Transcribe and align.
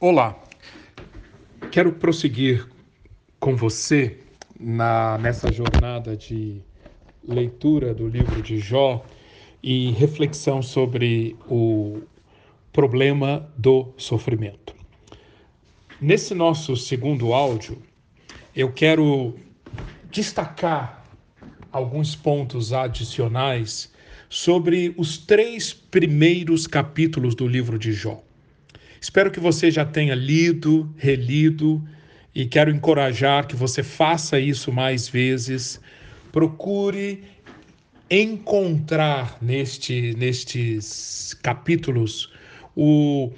Olá, 0.00 0.40
quero 1.72 1.90
prosseguir 1.90 2.68
com 3.40 3.56
você 3.56 4.20
na, 4.56 5.18
nessa 5.18 5.50
jornada 5.50 6.16
de 6.16 6.62
leitura 7.26 7.92
do 7.92 8.06
livro 8.06 8.40
de 8.40 8.60
Jó 8.60 9.04
e 9.60 9.90
reflexão 9.90 10.62
sobre 10.62 11.36
o 11.48 12.00
problema 12.72 13.52
do 13.56 13.92
sofrimento. 13.96 14.72
Nesse 16.00 16.32
nosso 16.32 16.76
segundo 16.76 17.32
áudio, 17.32 17.82
eu 18.54 18.72
quero 18.72 19.34
destacar 20.12 21.04
alguns 21.72 22.14
pontos 22.14 22.72
adicionais 22.72 23.92
sobre 24.28 24.94
os 24.96 25.18
três 25.18 25.72
primeiros 25.72 26.68
capítulos 26.68 27.34
do 27.34 27.48
livro 27.48 27.76
de 27.76 27.92
Jó. 27.92 28.27
Espero 29.00 29.30
que 29.30 29.40
você 29.40 29.70
já 29.70 29.84
tenha 29.84 30.14
lido, 30.14 30.92
relido 30.96 31.86
e 32.34 32.46
quero 32.46 32.70
encorajar 32.70 33.46
que 33.46 33.56
você 33.56 33.82
faça 33.82 34.38
isso 34.38 34.72
mais 34.72 35.08
vezes. 35.08 35.80
Procure 36.32 37.22
encontrar 38.10 39.36
neste, 39.40 40.14
nestes 40.16 41.34
capítulos 41.42 42.32
o, 42.74 43.32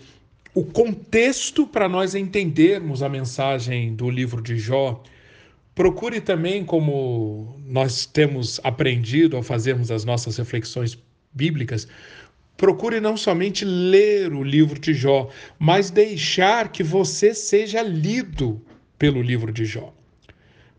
o 0.54 0.64
contexto 0.64 1.66
para 1.66 1.88
nós 1.88 2.14
entendermos 2.14 3.02
a 3.02 3.08
mensagem 3.08 3.94
do 3.94 4.10
livro 4.10 4.42
de 4.42 4.58
Jó. 4.58 5.02
Procure 5.74 6.20
também, 6.20 6.64
como 6.64 7.58
nós 7.66 8.04
temos 8.04 8.60
aprendido 8.62 9.36
ao 9.36 9.42
fazermos 9.42 9.90
as 9.90 10.04
nossas 10.04 10.36
reflexões 10.36 10.98
bíblicas, 11.32 11.88
Procure 12.60 13.00
não 13.00 13.16
somente 13.16 13.64
ler 13.64 14.34
o 14.34 14.42
livro 14.42 14.78
de 14.78 14.92
Jó, 14.92 15.30
mas 15.58 15.90
deixar 15.90 16.70
que 16.70 16.82
você 16.82 17.32
seja 17.32 17.80
lido 17.80 18.60
pelo 18.98 19.22
livro 19.22 19.50
de 19.50 19.64
Jó. 19.64 19.94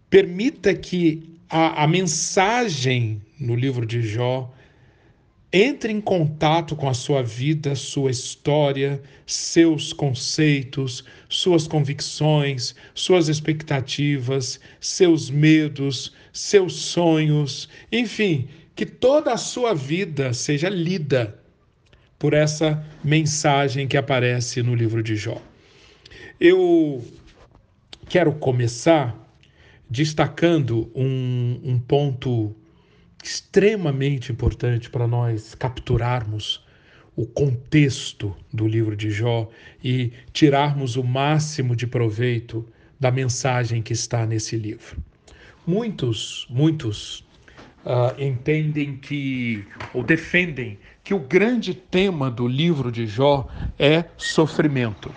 Permita 0.07 0.75
que 0.75 1.39
a, 1.49 1.83
a 1.83 1.87
mensagem 1.87 3.19
no 3.39 3.55
livro 3.55 3.83
de 3.83 4.03
Jó 4.03 4.53
entre 5.51 5.91
em 5.91 5.99
contato 5.99 6.75
com 6.75 6.87
a 6.87 6.93
sua 6.93 7.23
vida, 7.23 7.73
sua 7.73 8.11
história, 8.11 9.01
seus 9.25 9.91
conceitos, 9.91 11.03
suas 11.27 11.67
convicções, 11.67 12.75
suas 12.93 13.27
expectativas, 13.27 14.59
seus 14.79 15.31
medos, 15.31 16.13
seus 16.31 16.75
sonhos, 16.75 17.67
enfim, 17.91 18.47
que 18.75 18.85
toda 18.85 19.33
a 19.33 19.37
sua 19.37 19.73
vida 19.73 20.31
seja 20.31 20.69
lida 20.69 21.40
por 22.21 22.35
essa 22.35 22.85
mensagem 23.03 23.87
que 23.87 23.97
aparece 23.97 24.61
no 24.61 24.75
livro 24.75 25.01
de 25.01 25.15
Jó. 25.15 25.41
Eu 26.39 27.03
quero 28.07 28.31
começar 28.33 29.17
destacando 29.89 30.91
um, 30.93 31.59
um 31.63 31.79
ponto 31.79 32.55
extremamente 33.23 34.31
importante 34.31 34.87
para 34.87 35.07
nós 35.07 35.55
capturarmos 35.55 36.63
o 37.15 37.25
contexto 37.25 38.37
do 38.53 38.67
livro 38.67 38.95
de 38.95 39.09
Jó 39.09 39.49
e 39.83 40.13
tirarmos 40.31 40.97
o 40.97 41.03
máximo 41.03 41.75
de 41.75 41.87
proveito 41.87 42.63
da 42.99 43.09
mensagem 43.09 43.81
que 43.81 43.93
está 43.93 44.27
nesse 44.27 44.55
livro. 44.57 45.03
Muitos, 45.65 46.45
muitos 46.51 47.25
uh, 47.85 48.21
entendem 48.21 48.97
que, 48.97 49.65
ou 49.93 50.03
defendem, 50.03 50.79
que 51.03 51.13
o 51.13 51.19
grande 51.19 51.73
tema 51.73 52.29
do 52.29 52.47
livro 52.47 52.91
de 52.91 53.05
Jó 53.05 53.47
é 53.77 54.05
sofrimento. 54.17 55.13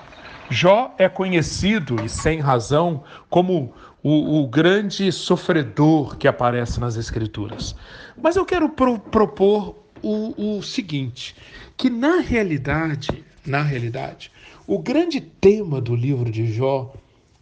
Jó 0.50 0.94
é 0.98 1.08
conhecido, 1.08 2.02
e 2.04 2.08
sem 2.08 2.40
razão, 2.40 3.02
como 3.30 3.72
o, 4.02 4.42
o 4.42 4.46
grande 4.46 5.10
sofredor 5.10 6.16
que 6.16 6.28
aparece 6.28 6.78
nas 6.78 6.96
Escrituras. 6.96 7.74
Mas 8.20 8.36
eu 8.36 8.44
quero 8.44 8.68
pro, 8.68 8.98
propor 8.98 9.76
o, 10.02 10.58
o 10.58 10.62
seguinte: 10.62 11.34
que 11.76 11.88
na 11.88 12.20
realidade, 12.20 13.24
na 13.46 13.62
realidade, 13.62 14.30
o 14.66 14.78
grande 14.78 15.20
tema 15.20 15.80
do 15.80 15.96
livro 15.96 16.30
de 16.30 16.52
Jó 16.52 16.92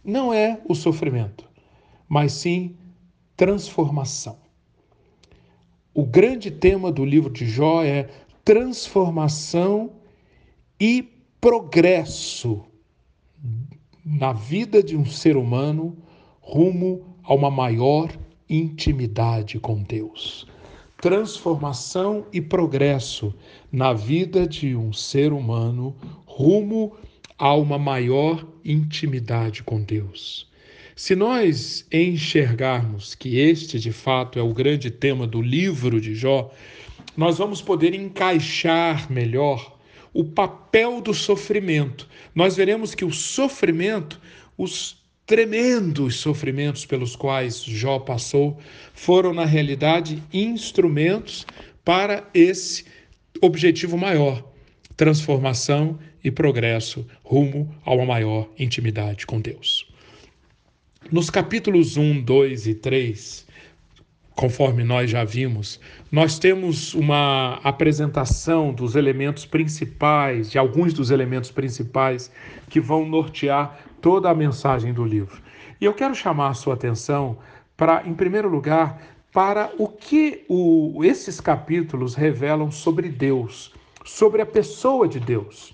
não 0.03 0.33
é 0.33 0.59
o 0.65 0.73
sofrimento, 0.73 1.45
mas 2.07 2.33
sim 2.33 2.75
transformação. 3.35 4.42
O 5.95 6.03
grande 6.03 6.49
tema 6.49 6.91
do 6.91 7.05
livro 7.05 7.31
de 7.31 7.45
Jó 7.45 7.83
é 7.83 8.09
transformação 8.43 9.91
e 10.79 11.07
progresso 11.39 12.65
na 14.03 14.33
vida 14.33 14.81
de 14.81 14.97
um 14.97 15.05
ser 15.05 15.37
humano 15.37 15.95
rumo 16.41 17.15
a 17.21 17.35
uma 17.35 17.51
maior 17.51 18.11
intimidade 18.49 19.59
com 19.59 19.83
Deus. 19.83 20.47
Transformação 20.99 22.25
e 22.33 22.41
progresso 22.41 23.31
na 23.71 23.93
vida 23.93 24.47
de 24.47 24.75
um 24.75 24.91
ser 24.91 25.31
humano 25.31 25.95
rumo 26.25 26.93
a 27.37 27.53
uma 27.53 27.77
maior 27.77 28.43
intimidade 28.65 29.61
com 29.61 29.79
Deus. 29.79 30.51
Se 30.95 31.15
nós 31.15 31.87
enxergarmos 31.91 33.15
que 33.15 33.39
este 33.39 33.79
de 33.79 33.91
fato 33.91 34.37
é 34.37 34.43
o 34.43 34.53
grande 34.53 34.91
tema 34.91 35.25
do 35.25 35.41
livro 35.41 35.99
de 35.99 36.13
Jó, 36.13 36.51
nós 37.17 37.39
vamos 37.39 37.63
poder 37.63 37.95
encaixar 37.95 39.11
melhor 39.11 39.79
o 40.13 40.23
papel 40.23 41.01
do 41.01 41.11
sofrimento. 41.11 42.07
Nós 42.35 42.55
veremos 42.55 42.93
que 42.93 43.03
o 43.03 43.11
sofrimento, 43.11 44.21
os 44.55 45.01
tremendos 45.25 46.17
sofrimentos 46.17 46.85
pelos 46.85 47.15
quais 47.15 47.63
Jó 47.63 47.97
passou, 47.97 48.59
foram 48.93 49.33
na 49.33 49.45
realidade 49.45 50.21
instrumentos 50.31 51.43
para 51.83 52.29
esse 52.35 52.85
objetivo 53.41 53.97
maior, 53.97 54.47
transformação 54.95 55.97
e 56.23 56.29
progresso 56.29 57.05
rumo 57.23 57.73
a 57.83 57.91
uma 57.95 58.05
maior 58.05 58.47
intimidade 58.59 59.25
com 59.25 59.41
Deus. 59.41 59.91
Nos 61.11 61.29
capítulos 61.29 61.97
1, 61.97 62.21
2 62.21 62.67
e 62.67 62.75
3, 62.75 63.45
conforme 64.35 64.83
nós 64.83 65.11
já 65.11 65.23
vimos, 65.23 65.79
nós 66.11 66.39
temos 66.39 66.93
uma 66.93 67.59
apresentação 67.63 68.73
dos 68.73 68.95
elementos 68.95 69.45
principais, 69.45 70.49
de 70.49 70.57
alguns 70.57 70.93
dos 70.93 71.11
elementos 71.11 71.51
principais 71.51 72.31
que 72.69 72.79
vão 72.79 73.05
nortear 73.05 73.77
toda 74.01 74.29
a 74.29 74.33
mensagem 74.33 74.93
do 74.93 75.03
livro. 75.03 75.39
E 75.79 75.85
eu 75.85 75.93
quero 75.93 76.15
chamar 76.15 76.49
a 76.49 76.53
sua 76.53 76.73
atenção 76.73 77.37
para, 77.75 78.07
em 78.07 78.13
primeiro 78.13 78.49
lugar, 78.49 78.99
para 79.31 79.71
o 79.77 79.87
que 79.87 80.45
o, 80.47 81.03
esses 81.03 81.39
capítulos 81.41 82.15
revelam 82.15 82.71
sobre 82.71 83.09
Deus, 83.09 83.73
sobre 84.05 84.41
a 84.41 84.45
pessoa 84.45 85.07
de 85.07 85.19
Deus. 85.19 85.72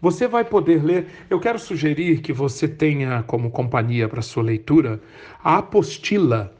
Você 0.00 0.28
vai 0.28 0.44
poder 0.44 0.84
ler. 0.84 1.06
Eu 1.30 1.40
quero 1.40 1.58
sugerir 1.58 2.20
que 2.20 2.32
você 2.32 2.68
tenha 2.68 3.22
como 3.22 3.50
companhia 3.50 4.08
para 4.08 4.22
sua 4.22 4.42
leitura 4.42 5.00
a 5.42 5.58
apostila, 5.58 6.52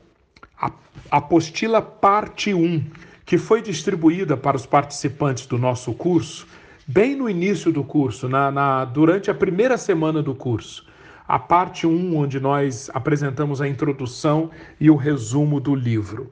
a 0.61 0.71
apostila 1.11 1.83
parte 1.83 2.55
1, 2.55 2.85
que 3.25 3.39
foi 3.39 3.61
distribuída 3.61 4.37
para 4.37 4.57
os 4.57 4.67
participantes 4.67 5.47
do 5.47 5.59
nosso 5.59 5.93
curso 5.93 6.47
bem 6.87 7.17
no 7.17 7.29
início 7.29 7.73
do 7.73 7.83
curso, 7.83 8.29
na, 8.29 8.51
na, 8.51 8.85
durante 8.85 9.31
a 9.31 9.35
primeira 9.35 9.77
semana 9.77 10.23
do 10.23 10.35
curso. 10.35 10.87
A 11.27 11.39
parte 11.39 11.87
1, 11.87 12.17
onde 12.17 12.39
nós 12.39 12.89
apresentamos 12.95 13.61
a 13.61 13.67
introdução 13.67 14.51
e 14.79 14.89
o 14.89 14.95
resumo 14.95 15.59
do 15.59 15.75
livro. 15.75 16.31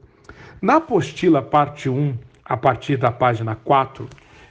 Na 0.61 0.77
apostila 0.77 1.41
parte 1.41 1.89
1, 1.89 2.17
a 2.45 2.55
partir 2.55 2.95
da 2.95 3.11
página 3.11 3.55
4, 3.55 4.07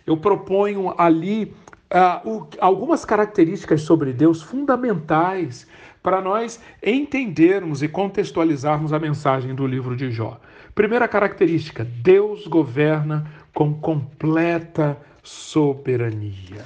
eu 0.06 0.19
proponho 0.19 0.94
ali 0.98 1.54
uh, 1.94 2.28
o, 2.28 2.49
algumas 2.60 3.05
características 3.05 3.82
sobre 3.82 4.12
Deus 4.12 4.43
fundamentais 4.43 5.67
para 6.02 6.20
nós 6.20 6.61
entendermos 6.82 7.82
e 7.82 7.88
contextualizarmos 7.88 8.93
a 8.93 8.99
mensagem 8.99 9.55
do 9.55 9.67
livro 9.67 9.96
de 9.96 10.11
Jó. 10.11 10.38
Primeira 10.75 11.06
característica: 11.06 11.85
Deus 11.85 12.46
governa 12.46 13.31
com 13.55 13.73
completa 13.73 14.99
soberania. 15.23 16.64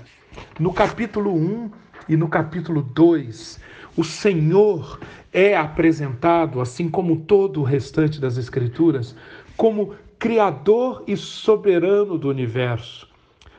No 0.58 0.72
capítulo 0.72 1.32
1 1.34 1.70
e 2.08 2.16
no 2.16 2.28
capítulo 2.28 2.82
2, 2.82 3.60
o 3.96 4.02
Senhor 4.02 4.98
é 5.32 5.56
apresentado, 5.56 6.60
assim 6.60 6.88
como 6.88 7.16
todo 7.16 7.60
o 7.60 7.64
restante 7.64 8.20
das 8.20 8.38
Escrituras, 8.38 9.14
como 9.56 9.94
Criador 10.18 11.04
e 11.06 11.16
soberano 11.16 12.18
do 12.18 12.28
universo. 12.28 13.07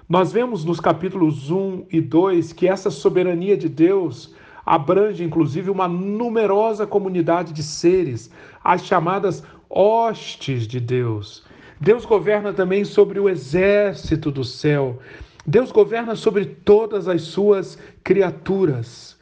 Nós 0.10 0.32
vemos 0.32 0.66
nos 0.66 0.80
capítulos 0.80 1.52
1 1.52 1.86
e 1.92 2.02
2 2.02 2.52
que 2.52 2.68
essa 2.68 2.90
soberania 2.90 3.56
de 3.56 3.70
Deus 3.70 4.34
abrange 4.66 5.24
inclusive 5.24 5.70
uma 5.70 5.88
numerosa 5.88 6.88
comunidade 6.88 7.54
de 7.54 7.62
seres, 7.62 8.32
as 8.64 8.84
chamadas 8.84 9.44
hostes 9.70 10.66
de 10.68 10.80
Deus. 10.80 11.46
Deus 11.80 12.06
governa 12.06 12.52
também 12.52 12.84
sobre 12.84 13.20
o 13.20 13.30
exército 13.30 14.32
do 14.32 14.44
céu. 14.44 14.98
Deus 15.46 15.72
governa 15.72 16.16
sobre 16.16 16.44
todas 16.44 17.08
as 17.08 17.22
suas 17.22 17.78
criaturas. 18.04 19.16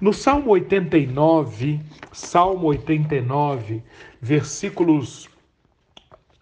No 0.00 0.12
Salmo 0.12 0.50
89, 0.50 1.78
Salmo 2.10 2.66
89, 2.66 3.80
versículos 4.20 5.30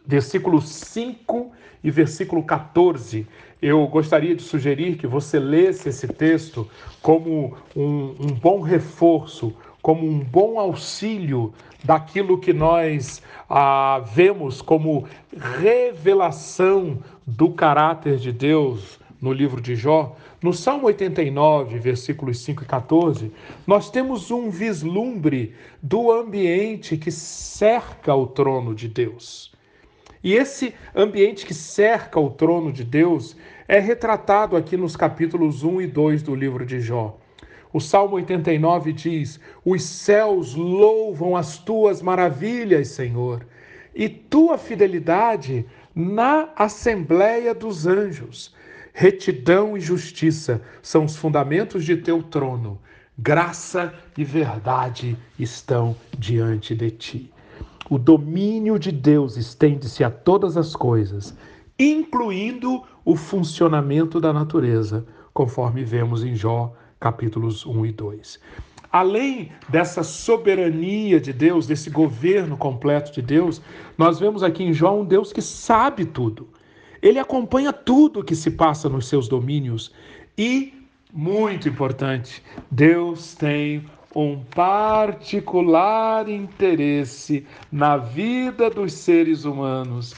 versículos 0.07 0.69
5 0.71 1.53
e 1.85 1.91
versículo 1.91 2.43
14, 2.43 3.27
eu 3.63 3.87
gostaria 3.87 4.35
de 4.35 4.43
sugerir 4.43 4.97
que 4.97 5.07
você 5.07 5.39
lesse 5.39 5.89
esse 5.91 6.09
texto 6.09 6.69
como 7.03 7.57
um, 7.77 8.15
um 8.19 8.33
bom 8.33 8.61
reforço, 8.61 9.55
como 9.83 10.07
um 10.07 10.19
bom 10.19 10.59
auxílio 10.59 11.53
daquilo 11.85 12.39
que 12.39 12.53
nós 12.53 13.23
ah, 13.49 14.03
vemos 14.15 14.63
como 14.63 15.07
revelação 15.59 16.99
do 17.27 17.51
caráter 17.51 18.17
de 18.17 18.33
Deus 18.33 18.99
no 19.21 19.33
livro 19.33 19.61
de 19.61 19.75
Jó. 19.75 20.17
No 20.43 20.55
Salmo 20.55 20.87
89, 20.87 21.79
versículos 21.79 22.39
5 22.41 22.63
e 22.63 22.67
14, 22.67 23.33
nós 23.67 23.91
temos 23.91 24.31
um 24.31 24.49
vislumbre 24.49 25.55
do 25.83 26.11
ambiente 26.11 26.97
que 26.97 27.11
cerca 27.11 28.15
o 28.15 28.27
trono 28.27 28.75
de 28.75 28.89
Deus. 28.89 29.50
E 30.23 30.35
esse 30.35 30.75
ambiente 30.95 31.47
que 31.47 31.55
cerca 31.55 32.21
o 32.21 32.31
trono 32.31 32.71
de 32.73 32.85
Deus 32.85 33.37
é 33.67 33.79
retratado 33.79 34.57
aqui 34.57 34.77
nos 34.77 34.95
capítulos 34.95 35.63
1 35.63 35.81
e 35.81 35.87
2 35.87 36.23
do 36.23 36.35
livro 36.35 36.67
de 36.67 36.81
Jó. 36.81 37.19
O 37.73 37.81
Salmo 37.81 38.17
89 38.17 38.93
diz: 38.93 39.41
Os 39.65 39.83
céus 39.83 40.55
louvam 40.55 41.37
as 41.37 41.57
tuas 41.57 42.03
maravilhas, 42.03 42.89
Senhor, 42.89 43.47
e 43.95 44.09
tua 44.09 44.59
fidelidade 44.59 45.65
na 45.95 46.51
assembleia 46.55 47.55
dos 47.55 47.87
anjos. 47.87 48.55
Retidão 48.93 49.77
e 49.77 49.81
justiça 49.81 50.61
são 50.83 51.05
os 51.05 51.17
fundamentos 51.17 51.85
de 51.85 51.97
teu 51.97 52.23
trono. 52.23 52.79
Graça 53.17 53.95
e 54.19 54.25
verdade 54.25 55.17
estão 55.39 55.97
diante 56.19 56.75
de 56.75 56.91
ti. 56.91 57.33
O 57.91 57.99
domínio 57.99 58.79
de 58.79 58.93
Deus 58.93 59.37
estende-se 59.37 60.05
a 60.05 60.11
todas 60.11 60.57
as 60.57 60.77
coisas, 60.77 61.37
incluindo 61.77 62.85
o 63.05 63.17
funcionamento 63.17 64.21
da 64.21 64.33
natureza, 64.33 65.05
conforme 65.35 65.83
vemos 65.83 66.23
em 66.23 66.37
Jó 66.37 66.73
capítulos 67.01 67.67
1 67.67 67.87
e 67.87 67.93
2. 67.93 68.41
Além 68.93 69.51
dessa 69.69 70.05
soberania 70.05 71.21
de 71.21 71.33
Deus, 71.33 71.67
desse 71.67 71.91
governo 71.91 72.57
completo 72.57 73.13
de 73.13 73.23
Deus, 73.23 73.61
nós 73.99 74.21
vemos 74.21 74.45
aqui 74.45 74.63
em 74.63 74.73
Jó 74.73 74.97
um 74.97 75.05
Deus 75.05 75.33
que 75.33 75.43
sabe 75.43 76.05
tudo. 76.05 76.49
Ele 77.03 77.19
acompanha 77.19 77.73
tudo 77.73 78.21
o 78.21 78.25
que 78.25 78.37
se 78.37 78.53
passa 78.53 78.89
nos 78.89 79.09
seus 79.09 79.27
domínios 79.27 79.93
e, 80.39 80.73
muito 81.13 81.69
importante, 81.69 82.41
Deus 82.71 83.35
tem 83.35 83.85
um 84.15 84.43
particular 84.45 86.29
interesse 86.29 87.47
na 87.71 87.97
vida 87.97 88.69
dos 88.69 88.93
seres 88.93 89.45
humanos 89.45 90.15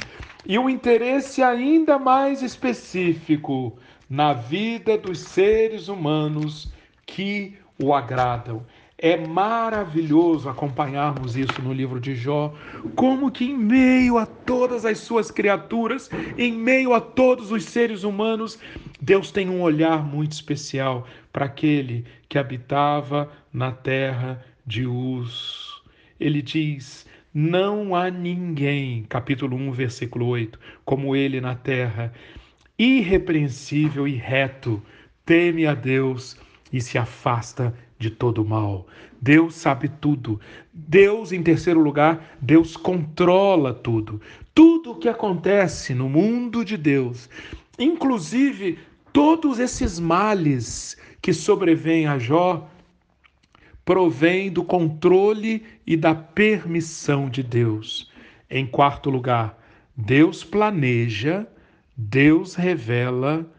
e 0.47 0.59
um 0.59 0.69
interesse 0.69 1.43
ainda 1.43 1.99
mais 1.99 2.43
específico 2.43 3.77
na 4.09 4.33
vida 4.33 4.97
dos 4.99 5.19
seres 5.21 5.89
humanos 5.89 6.73
que 7.07 7.55
o 7.83 7.95
agradam. 7.95 8.65
É 8.99 9.17
maravilhoso 9.17 10.49
acompanharmos 10.49 11.37
isso 11.37 11.61
no 11.61 11.73
livro 11.73 11.99
de 11.99 12.15
Jó, 12.15 12.55
como 12.95 13.33
que 13.33 13.47
em 13.47 13.59
meio 13.59 14.17
a 14.17 14.25
todas 14.25 14.85
as 14.85 14.99
suas 14.99 15.29
criaturas, 15.29 16.09
em 16.39 16.53
meio 16.53 16.95
a 16.95 17.01
todos 17.01 17.51
os 17.51 17.65
seres 17.65 18.05
humanos, 18.05 18.61
Deus 19.01 19.33
tem 19.33 19.49
um 19.49 19.61
olhar 19.61 20.05
muito 20.05 20.33
especial 20.33 21.05
para 21.33 21.47
aquele 21.47 22.05
que 22.29 22.39
habitava 22.39 23.29
na 23.53 23.71
terra 23.71 24.45
de 24.67 24.87
Uz. 24.87 25.83
Ele 26.19 26.41
diz: 26.41 27.07
Não 27.35 27.95
há 27.95 28.11
ninguém, 28.11 29.05
capítulo 29.09 29.57
1, 29.57 29.73
versículo 29.73 30.27
8, 30.27 30.59
como 30.85 31.15
ele 31.15 31.41
na 31.41 31.55
terra, 31.55 32.13
irrepreensível 32.79 34.09
e 34.09 34.15
reto, 34.15 34.83
teme 35.25 35.67
a 35.67 35.75
Deus 35.75 36.37
e 36.73 36.81
se 36.81 36.97
afasta 36.97 37.75
de 37.99 38.11
todo 38.11 38.45
mal. 38.45 38.87
Deus 39.21 39.55
sabe 39.55 39.89
tudo. 39.89 40.41
Deus, 40.73 41.31
em 41.31 41.43
terceiro 41.43 41.81
lugar, 41.81 42.37
Deus 42.41 42.77
controla 42.77 43.73
tudo. 43.73 44.21
Tudo 44.55 44.93
o 44.93 44.97
que 44.97 45.09
acontece 45.09 45.95
no 45.95 46.09
mundo 46.09 46.65
de 46.65 46.77
Deus, 46.77 47.31
inclusive 47.79 48.79
todos 49.13 49.59
esses 49.59 49.99
males 49.99 50.97
que 51.23 51.33
sobrevêm 51.33 52.07
a 52.07 52.19
Jó, 52.19 52.69
provém 53.85 54.51
do 54.51 54.65
controle 54.65 55.65
e 55.87 55.97
da 55.97 56.15
permissão 56.15 57.29
de 57.29 57.43
Deus. 57.43 58.11
Em 58.49 58.67
quarto 58.67 59.11
lugar, 59.11 59.59
Deus 59.97 60.45
planeja, 60.45 61.47
Deus 61.97 62.55
revela, 62.55 63.51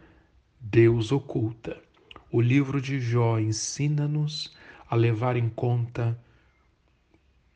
Deus 0.60 1.12
oculta. 1.12 1.80
O 2.30 2.40
livro 2.40 2.80
de 2.80 2.98
Jó 2.98 3.38
ensina-nos 3.38 4.56
a 4.88 4.96
levar 4.96 5.36
em 5.36 5.48
conta 5.48 6.18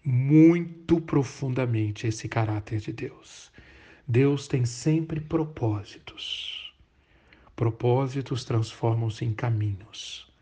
muito 0.05 1.01
profundamente 1.01 2.07
esse 2.07 2.29
caráter 2.29 2.81
de 2.81 2.93
Deus. 2.93 3.51
Deus 4.07 4.49
tem 4.49 4.65
sempre 4.65 5.21
propósitos. 5.21 6.73
Propósitos 7.55 8.45
transformam-se 8.45 9.25
em 9.25 9.35
caminhos. 9.35 10.33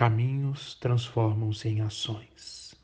Caminhos 0.00 0.76
transformam-se 0.76 1.68
em 1.68 1.82
ações. 1.82 2.74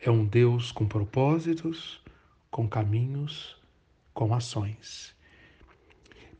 É 0.00 0.10
um 0.10 0.24
Deus 0.24 0.72
com 0.72 0.84
propósitos, 0.88 2.02
com 2.50 2.68
caminhos, 2.68 3.56
com 4.12 4.34
ações. 4.34 5.14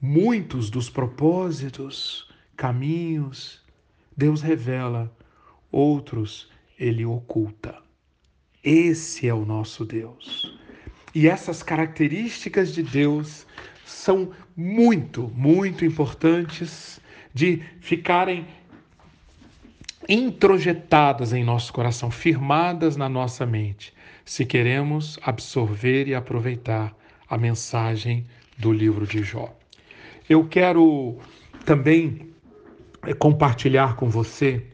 Muitos 0.00 0.70
dos 0.70 0.90
propósitos, 0.90 2.28
caminhos, 2.56 3.62
Deus 4.16 4.42
revela, 4.42 5.16
outros 5.70 6.50
ele 6.76 7.04
oculta. 7.04 7.80
Esse 8.60 9.28
é 9.28 9.34
o 9.34 9.44
nosso 9.44 9.84
Deus. 9.84 10.58
E 11.14 11.28
essas 11.28 11.62
características 11.62 12.74
de 12.74 12.82
Deus 12.82 13.46
são 13.86 14.32
muito, 14.56 15.28
muito 15.28 15.84
importantes 15.84 17.00
de 17.32 17.62
ficarem 17.80 18.48
introjetadas 20.08 21.32
em 21.32 21.44
nosso 21.44 21.72
coração, 21.72 22.10
firmadas 22.10 22.96
na 22.96 23.08
nossa 23.08 23.46
mente, 23.46 23.92
se 24.24 24.44
queremos 24.44 25.18
absorver 25.22 26.08
e 26.08 26.14
aproveitar 26.14 26.94
a 27.28 27.38
mensagem 27.38 28.26
do 28.58 28.72
livro 28.72 29.06
de 29.06 29.22
Jó. 29.22 29.54
Eu 30.28 30.46
quero 30.46 31.16
também 31.64 32.32
é 33.04 33.12
compartilhar 33.12 33.96
com 33.96 34.08
você 34.08 34.64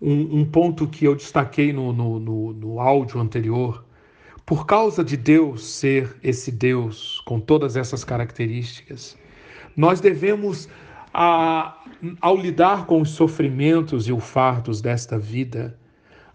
um, 0.00 0.40
um 0.40 0.44
ponto 0.44 0.88
que 0.88 1.04
eu 1.04 1.14
destaquei 1.14 1.72
no, 1.72 1.92
no, 1.92 2.18
no, 2.18 2.52
no 2.52 2.80
áudio 2.80 3.20
anterior. 3.20 3.84
Por 4.44 4.66
causa 4.66 5.04
de 5.04 5.16
Deus 5.16 5.64
ser 5.64 6.16
esse 6.22 6.50
Deus 6.50 7.20
com 7.24 7.40
todas 7.40 7.76
essas 7.76 8.04
características, 8.04 9.16
nós 9.76 10.00
devemos, 10.00 10.68
a, 11.18 11.82
ao 12.20 12.36
lidar 12.36 12.84
com 12.84 13.00
os 13.00 13.08
sofrimentos 13.08 14.06
e 14.06 14.12
os 14.12 14.22
fardos 14.22 14.82
desta 14.82 15.18
vida, 15.18 15.78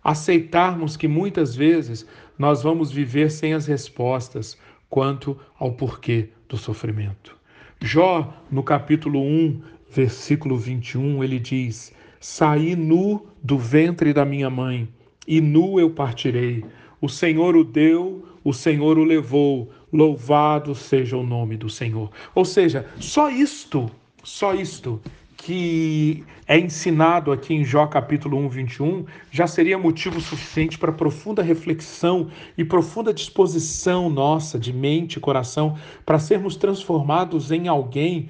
aceitarmos 0.03 0.97
que 0.97 1.07
muitas 1.07 1.55
vezes 1.55 2.03
nós 2.35 2.63
vamos 2.63 2.91
viver 2.91 3.29
sem 3.29 3.53
as 3.53 3.67
respostas 3.67 4.57
quanto 4.89 5.37
ao 5.59 5.73
porquê 5.73 6.29
do 6.49 6.57
sofrimento. 6.57 7.37
Jó, 7.79 8.33
no 8.49 8.63
capítulo 8.63 9.21
1, 9.21 9.61
versículo 9.87 10.57
21, 10.57 11.23
ele 11.23 11.37
diz: 11.39 11.93
Saí 12.19 12.75
nu 12.75 13.27
do 13.43 13.59
ventre 13.59 14.11
da 14.11 14.25
minha 14.25 14.49
mãe, 14.49 14.89
e 15.27 15.39
nu 15.39 15.79
eu 15.79 15.91
partirei. 15.91 16.65
O 16.99 17.07
Senhor 17.07 17.55
o 17.55 17.63
deu, 17.63 18.25
o 18.43 18.51
Senhor 18.51 18.97
o 18.97 19.03
levou. 19.03 19.71
Louvado 19.93 20.73
seja 20.73 21.15
o 21.17 21.23
nome 21.23 21.55
do 21.55 21.69
Senhor. 21.69 22.09
Ou 22.33 22.45
seja, 22.45 22.87
só 22.99 23.29
isto, 23.29 23.91
só 24.23 24.53
isto 24.53 25.01
que 25.37 26.23
é 26.47 26.59
ensinado 26.59 27.31
aqui 27.31 27.53
em 27.53 27.65
Jó 27.65 27.87
capítulo 27.87 28.37
1, 28.37 28.49
21, 28.49 29.05
já 29.31 29.47
seria 29.47 29.77
motivo 29.77 30.21
suficiente 30.21 30.77
para 30.77 30.91
profunda 30.91 31.41
reflexão 31.41 32.29
e 32.55 32.63
profunda 32.63 33.11
disposição 33.11 34.07
nossa 34.09 34.59
de 34.59 34.71
mente 34.71 35.15
e 35.15 35.19
coração 35.19 35.77
para 36.05 36.19
sermos 36.19 36.55
transformados 36.55 37.51
em 37.51 37.67
alguém 37.67 38.29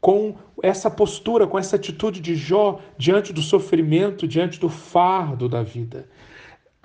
com 0.00 0.34
essa 0.62 0.90
postura, 0.90 1.46
com 1.46 1.58
essa 1.58 1.76
atitude 1.76 2.20
de 2.20 2.34
Jó 2.34 2.78
diante 2.98 3.32
do 3.32 3.40
sofrimento, 3.40 4.28
diante 4.28 4.60
do 4.60 4.68
fardo 4.68 5.48
da 5.48 5.62
vida. 5.62 6.06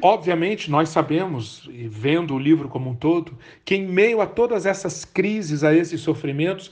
Obviamente, 0.01 0.69
nós 0.69 0.89
sabemos, 0.89 1.69
vendo 1.89 2.35
o 2.35 2.39
livro 2.39 2.67
como 2.67 2.89
um 2.89 2.95
todo, 2.95 3.37
que 3.63 3.75
em 3.75 3.87
meio 3.87 4.19
a 4.19 4.27
todas 4.27 4.65
essas 4.65 5.05
crises, 5.05 5.63
a 5.63 5.73
esses 5.73 6.01
sofrimentos, 6.01 6.69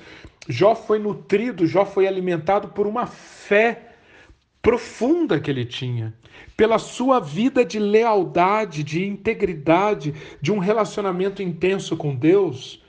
Jó 0.47 0.75
foi 0.75 0.99
nutrido, 0.99 1.65
Jó 1.65 1.85
foi 1.85 2.07
alimentado 2.07 2.69
por 2.69 2.85
uma 2.85 3.05
fé 3.05 3.93
profunda 4.61 5.39
que 5.39 5.51
ele 5.51 5.65
tinha, 5.65 6.13
pela 6.55 6.79
sua 6.79 7.19
vida 7.19 7.65
de 7.65 7.79
lealdade, 7.79 8.83
de 8.83 9.05
integridade, 9.05 10.13
de 10.41 10.51
um 10.51 10.57
relacionamento 10.59 11.41
intenso 11.41 11.97
com 11.97 12.15
Deus, 12.15 12.81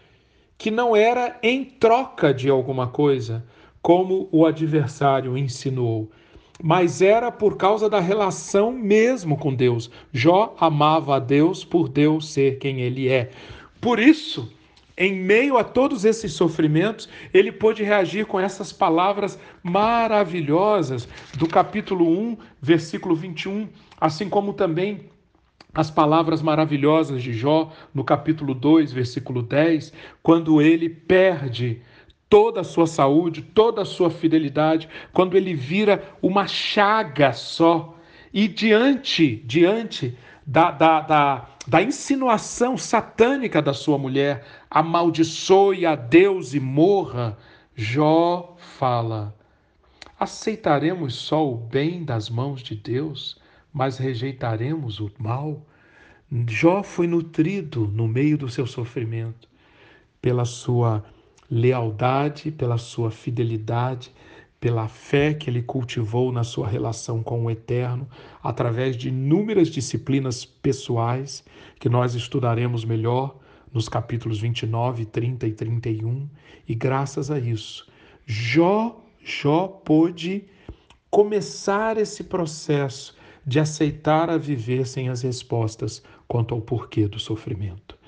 que 0.56 0.70
não 0.70 0.94
era 0.94 1.38
em 1.42 1.64
troca 1.64 2.32
de 2.32 2.48
alguma 2.48 2.86
coisa, 2.86 3.44
como 3.82 4.28
o 4.32 4.46
adversário 4.46 5.36
insinuou, 5.36 6.10
mas 6.62 7.02
era 7.02 7.30
por 7.30 7.56
causa 7.56 7.90
da 7.90 8.00
relação 8.00 8.70
mesmo 8.72 9.36
com 9.36 9.52
Deus. 9.54 9.90
Jó 10.12 10.54
amava 10.58 11.16
a 11.16 11.18
Deus 11.18 11.64
por 11.64 11.88
Deus 11.88 12.32
ser 12.32 12.58
quem 12.58 12.80
ele 12.80 13.08
é. 13.08 13.30
Por 13.80 13.98
isso, 13.98 14.50
em 14.96 15.14
meio 15.14 15.56
a 15.56 15.64
todos 15.64 16.04
esses 16.04 16.32
sofrimentos, 16.32 17.08
ele 17.32 17.50
pôde 17.50 17.82
reagir 17.82 18.26
com 18.26 18.38
essas 18.38 18.72
palavras 18.72 19.38
maravilhosas 19.62 21.08
do 21.36 21.48
capítulo 21.48 22.08
1, 22.08 22.36
versículo 22.60 23.14
21, 23.14 23.68
assim 24.00 24.28
como 24.28 24.52
também 24.52 25.10
as 25.74 25.90
palavras 25.90 26.40
maravilhosas 26.40 27.20
de 27.20 27.32
Jó 27.32 27.72
no 27.92 28.04
capítulo 28.04 28.54
2, 28.54 28.92
versículo 28.92 29.42
10, 29.42 29.92
quando 30.22 30.62
ele 30.62 30.88
perde 30.88 31.82
toda 32.28 32.60
a 32.60 32.64
sua 32.64 32.86
saúde, 32.86 33.42
toda 33.42 33.82
a 33.82 33.84
sua 33.84 34.10
fidelidade, 34.10 34.88
quando 35.12 35.36
ele 35.36 35.54
vira 35.54 36.14
uma 36.22 36.46
chaga 36.46 37.32
só. 37.32 37.98
E 38.32 38.46
diante, 38.46 39.36
diante 39.44 40.16
da, 40.46 40.70
da, 40.70 41.00
da, 41.00 41.48
da 41.66 41.82
insinuação 41.82 42.76
satânica 42.76 43.62
da 43.62 43.72
sua 43.72 43.98
mulher, 43.98 44.44
amaldiçoe 44.70 45.86
a 45.86 45.94
Deus 45.94 46.54
e 46.54 46.60
morra, 46.60 47.38
Jó 47.74 48.54
fala: 48.58 49.34
aceitaremos 50.18 51.14
só 51.14 51.48
o 51.48 51.56
bem 51.56 52.04
das 52.04 52.30
mãos 52.30 52.62
de 52.62 52.74
Deus, 52.74 53.40
mas 53.72 53.98
rejeitaremos 53.98 55.00
o 55.00 55.10
mal? 55.18 55.66
Jó 56.48 56.82
foi 56.82 57.06
nutrido 57.06 57.86
no 57.88 58.06
meio 58.06 58.36
do 58.36 58.48
seu 58.48 58.66
sofrimento 58.66 59.48
pela 60.20 60.44
sua 60.44 61.04
lealdade, 61.50 62.50
pela 62.50 62.78
sua 62.78 63.10
fidelidade, 63.10 64.12
pela 64.64 64.88
fé 64.88 65.34
que 65.34 65.50
ele 65.50 65.60
cultivou 65.60 66.32
na 66.32 66.42
sua 66.42 66.66
relação 66.66 67.22
com 67.22 67.44
o 67.44 67.50
Eterno, 67.50 68.08
através 68.42 68.96
de 68.96 69.10
inúmeras 69.10 69.68
disciplinas 69.68 70.46
pessoais 70.46 71.44
que 71.78 71.86
nós 71.86 72.14
estudaremos 72.14 72.82
melhor 72.82 73.36
nos 73.70 73.90
capítulos 73.90 74.40
29, 74.40 75.04
30 75.04 75.46
e 75.46 75.52
31, 75.52 76.26
e 76.66 76.74
graças 76.74 77.30
a 77.30 77.38
isso, 77.38 77.86
Jó, 78.24 79.04
Jó 79.22 79.68
pôde 79.68 80.44
começar 81.10 81.98
esse 81.98 82.24
processo 82.24 83.14
de 83.46 83.60
aceitar 83.60 84.30
a 84.30 84.38
viver 84.38 84.86
sem 84.86 85.10
as 85.10 85.20
respostas 85.20 86.02
quanto 86.26 86.54
ao 86.54 86.62
porquê 86.62 87.06
do 87.06 87.18
sofrimento. 87.18 87.98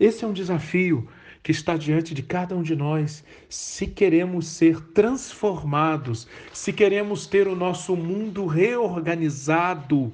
Esse 0.00 0.24
é 0.24 0.26
um 0.26 0.32
desafio 0.32 1.06
que 1.46 1.52
está 1.52 1.76
diante 1.76 2.12
de 2.12 2.24
cada 2.24 2.56
um 2.56 2.62
de 2.64 2.74
nós, 2.74 3.22
se 3.48 3.86
queremos 3.86 4.48
ser 4.48 4.80
transformados, 4.88 6.26
se 6.52 6.72
queremos 6.72 7.28
ter 7.28 7.46
o 7.46 7.54
nosso 7.54 7.94
mundo 7.94 8.46
reorganizado 8.46 10.12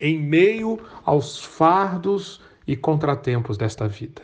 em 0.00 0.18
meio 0.18 0.80
aos 1.04 1.38
fardos 1.38 2.42
e 2.66 2.74
contratempos 2.74 3.56
desta 3.56 3.86
vida. 3.86 4.22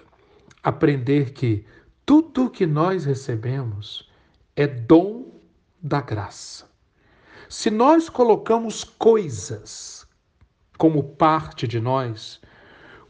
Aprender 0.64 1.33
que 1.33 1.64
tudo 2.04 2.47
o 2.47 2.50
que 2.50 2.66
nós 2.66 3.04
recebemos 3.04 4.11
é 4.56 4.66
dom 4.66 5.30
da 5.80 6.00
graça. 6.00 6.68
Se 7.49 7.71
nós 7.71 8.09
colocamos 8.09 8.83
coisas 8.83 10.04
como 10.76 11.04
parte 11.04 11.68
de 11.68 11.80
nós, 11.80 12.40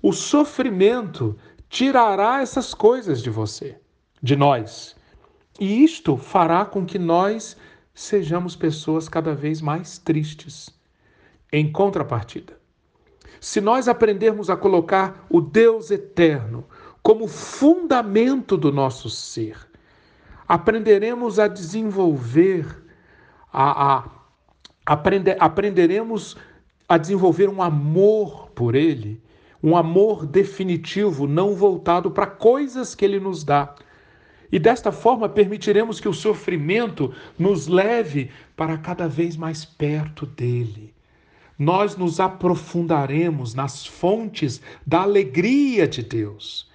o 0.03 0.13
sofrimento 0.13 1.35
tirará 1.69 2.41
essas 2.41 2.75
coisas 2.75 3.23
de 3.23 3.31
você, 3.31 3.79
de 4.23 4.37
nós. 4.37 4.97
E 5.59 5.83
isto 5.83 6.17
fará 6.17 6.65
com 6.65 6.85
que 6.85 6.99
nós 6.99 7.57
sejamos 7.95 8.55
pessoas 8.55 9.09
cada 9.09 9.35
vez 9.35 9.61
mais 9.61 9.99
tristes. 9.99 10.71
Em 11.53 11.71
contrapartida, 11.71 12.59
se 13.41 13.61
nós 13.61 13.89
aprendermos 13.89 14.51
a 14.51 14.57
colocar 14.57 15.25
o 15.31 15.41
Deus 15.41 15.91
eterno 15.91 16.65
como 17.03 17.29
fundamento 17.29 18.57
do 18.57 18.73
nosso 18.73 19.09
ser, 19.09 19.57
aprenderemos 20.49 21.39
a 21.39 21.47
desenvolver, 21.47 22.67
a, 23.53 23.99
a 23.99 24.11
aprender, 24.85 25.37
aprenderemos 25.39 26.37
a 26.89 26.99
desenvolver 26.99 27.49
um 27.49 27.63
amor 27.63 28.51
por 28.51 28.75
Ele 28.75 29.23
um 29.63 29.77
amor 29.77 30.27
definitivo, 30.27 31.27
não 31.27 31.55
voltado 31.55 32.11
para 32.11 32.27
coisas 32.27 32.95
que 32.95 33.05
ele 33.05 33.19
nos 33.21 33.45
dá. 33.45 33.75
E 34.51 34.59
desta 34.59 34.93
forma 34.93 35.29
permitiremos 35.29 35.99
que 35.99 36.09
o 36.09 36.15
sofrimento 36.15 37.13
nos 37.39 37.67
leve 37.67 38.31
para 38.55 38.79
cada 38.79 39.09
vez 39.09 39.37
mais 39.37 39.65
perto 39.65 40.25
dele. 40.25 40.95
Nós 41.59 41.97
nos 41.97 42.21
aprofundaremos 42.21 43.55
nas 43.55 43.87
fontes 43.87 44.61
da 44.87 45.03
alegria 45.03 45.89
de 45.89 46.03
Deus. 46.03 46.71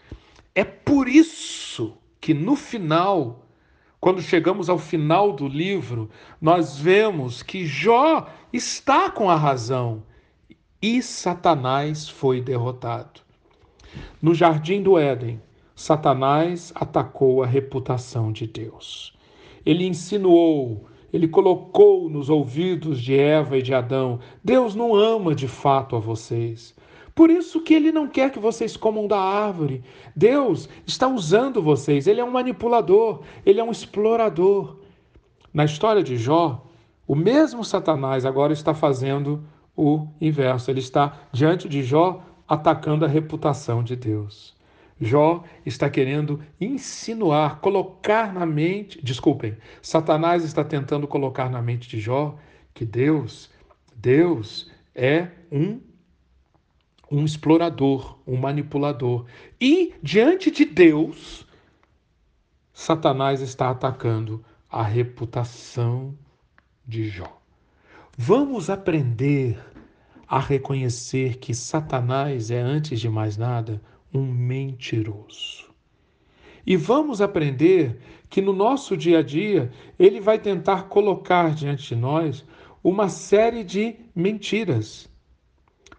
É 0.54 0.64
por 0.64 1.08
isso 1.08 1.98
que 2.20 2.34
no 2.34 2.56
final, 2.56 3.48
quando 4.00 4.22
chegamos 4.22 4.70
ao 4.70 4.78
final 4.78 5.34
do 5.34 5.48
livro, 5.48 6.10
nós 6.42 6.78
vemos 6.78 7.42
que 7.42 7.66
Jó 7.66 8.28
está 8.52 9.10
com 9.10 9.30
a 9.30 9.36
razão 9.36 10.04
e 10.82 11.02
Satanás 11.02 12.10
foi 12.10 12.42
derrotado. 12.42 13.22
No 14.22 14.34
jardim 14.34 14.82
do 14.82 14.98
Éden, 14.98 15.40
Satanás 15.76 16.72
atacou 16.74 17.44
a 17.44 17.46
reputação 17.46 18.32
de 18.32 18.48
Deus. 18.48 19.14
Ele 19.64 19.86
insinuou, 19.86 20.88
ele 21.14 21.28
colocou 21.28 22.10
nos 22.10 22.30
ouvidos 22.30 23.00
de 23.00 23.16
Eva 23.16 23.58
e 23.58 23.62
de 23.62 23.74
Adão: 23.74 24.20
Deus 24.44 24.74
não 24.74 24.96
ama 24.96 25.36
de 25.36 25.48
fato 25.48 25.96
a 25.96 26.00
vocês. 26.00 26.74
Por 27.14 27.30
isso 27.30 27.62
que 27.62 27.74
ele 27.74 27.92
não 27.92 28.08
quer 28.08 28.32
que 28.32 28.40
vocês 28.40 28.76
comam 28.76 29.06
da 29.06 29.20
árvore. 29.20 29.84
Deus 30.16 30.68
está 30.88 31.08
usando 31.08 31.62
vocês, 31.62 32.08
ele 32.08 32.22
é 32.22 32.24
um 32.24 32.32
manipulador, 32.32 33.22
ele 33.46 33.60
é 33.60 33.64
um 33.64 33.72
explorador. 33.72 34.78
Na 35.54 35.66
história 35.66 36.02
de 36.02 36.16
Jó, 36.16 36.66
o 37.06 37.16
mesmo 37.16 37.64
Satanás 37.64 38.26
agora 38.26 38.54
está 38.54 38.74
fazendo 38.74 39.44
o 39.76 40.08
inverso. 40.20 40.70
Ele 40.72 40.80
está 40.80 41.20
diante 41.32 41.68
de 41.68 41.84
Jó 41.84 42.24
atacando 42.48 43.06
a 43.06 43.08
reputação 43.08 43.84
de 43.84 43.96
Deus. 43.96 44.56
Jó 45.00 45.44
está 45.66 45.90
querendo 45.90 46.40
insinuar, 46.60 47.60
colocar 47.60 48.32
na 48.32 48.46
mente, 48.46 49.04
desculpem, 49.04 49.58
Satanás 49.82 50.44
está 50.44 50.64
tentando 50.64 51.08
colocar 51.08 51.50
na 51.50 51.62
mente 51.62 51.90
de 51.90 52.00
Jó 52.00 52.38
que 52.74 52.86
Deus, 52.86 53.50
Deus 53.96 54.70
é 54.94 55.30
um 55.52 55.80
um 57.12 57.26
explorador, 57.26 58.18
um 58.26 58.38
manipulador. 58.38 59.26
E 59.60 59.94
diante 60.02 60.50
de 60.50 60.64
Deus, 60.64 61.46
Satanás 62.72 63.42
está 63.42 63.70
atacando 63.70 64.44
a 64.70 64.82
reputação 64.82 66.18
de 66.88 67.10
Jó. 67.10 67.41
Vamos 68.24 68.70
aprender 68.70 69.58
a 70.28 70.38
reconhecer 70.38 71.40
que 71.40 71.56
Satanás 71.56 72.52
é, 72.52 72.62
antes 72.62 73.00
de 73.00 73.10
mais 73.10 73.36
nada, 73.36 73.82
um 74.14 74.22
mentiroso. 74.22 75.74
E 76.64 76.76
vamos 76.76 77.20
aprender 77.20 77.98
que 78.30 78.40
no 78.40 78.54
nosso 78.54 78.96
dia 78.96 79.18
a 79.18 79.22
dia 79.24 79.72
ele 79.98 80.22
vai 80.22 80.38
tentar 80.38 80.84
colocar 80.84 81.56
diante 81.56 81.88
de 81.88 81.96
nós 81.96 82.46
uma 82.84 83.10
série 83.10 83.64
de 83.64 83.96
mentiras. 84.16 85.10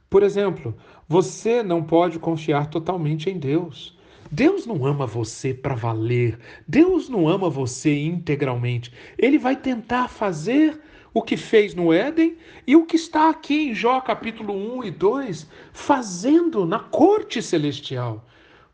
Por 0.09 0.23
exemplo, 0.23 0.77
você 1.09 1.61
não 1.61 1.83
pode 1.83 2.21
confiar 2.21 2.71
totalmente 2.71 3.29
em 3.31 3.37
Deus. 3.37 3.99
Deus 4.31 4.65
não 4.65 4.87
ama 4.87 5.09
você 5.09 5.53
para 5.53 5.75
valer. 5.75 6.39
Deus 6.69 7.09
não 7.09 7.29
ama 7.29 7.51
você 7.51 8.05
integralmente. 8.05 8.93
Ele 9.19 9.39
vai 9.39 9.57
tentar 9.57 10.07
fazer 10.07 10.81
o 11.15 11.23
que 11.23 11.37
fez 11.37 11.75
no 11.75 11.93
Éden 11.93 12.37
e 12.67 12.75
o 12.77 12.87
que 12.87 12.97
está 12.97 13.29
aqui 13.29 13.69
em 13.69 13.75
Jó 13.75 14.01
capítulo 14.01 14.55
1 14.79 14.85
e 14.85 14.91
2, 14.91 15.49
fazendo 15.73 16.65
na 16.65 16.79
corte 16.79 17.43
celestial, 17.43 18.27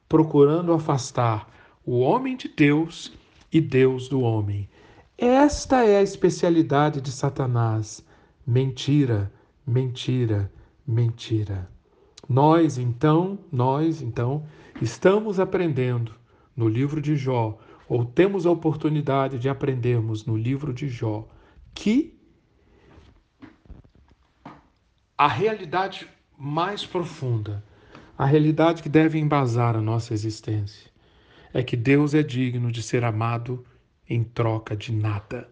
procurando 0.09 0.73
afastar 0.73 1.49
o 1.85 1.99
homem 2.01 2.37
de 2.37 2.49
Deus 2.49 3.13
e 3.53 3.61
Deus 3.61 4.09
do 4.09 4.21
homem. 4.21 4.69
Esta 5.17 5.85
é 5.85 5.99
a 5.99 6.03
especialidade 6.03 7.01
de 7.01 7.11
Satanás. 7.11 8.07
Mentira, 8.47 9.33
mentira, 9.67 10.53
mentira. 10.87 11.69
Nós 12.29 12.79
então, 12.79 13.39
nós 13.51 14.03
então, 14.03 14.45
estamos 14.81 15.41
aprendendo 15.41 16.13
no 16.55 16.69
livro 16.69 17.01
de 17.01 17.17
Jó, 17.17 17.59
ou 17.89 18.05
temos 18.05 18.45
a 18.45 18.51
oportunidade 18.51 19.39
de 19.39 19.49
aprendermos 19.49 20.27
no 20.27 20.37
livro 20.37 20.75
de 20.75 20.89
Jó, 20.89 21.27
que 21.75 22.18
a 25.19 25.27
realidade 25.27 26.09
mais 26.39 26.87
profunda, 26.87 27.65
a 28.17 28.25
realidade 28.25 28.85
que 28.85 28.89
deve 28.89 29.19
embasar 29.19 29.75
a 29.75 29.83
nossa 29.83 30.15
existência, 30.15 30.89
é 31.53 31.61
que 31.61 31.77
Deus 31.77 32.15
é 32.15 32.23
digno 32.23 32.71
de 32.71 32.85
ser 32.85 33.03
amado 33.03 33.67
em 34.09 34.23
troca 34.23 34.77
de 34.77 34.93
nada 34.93 35.51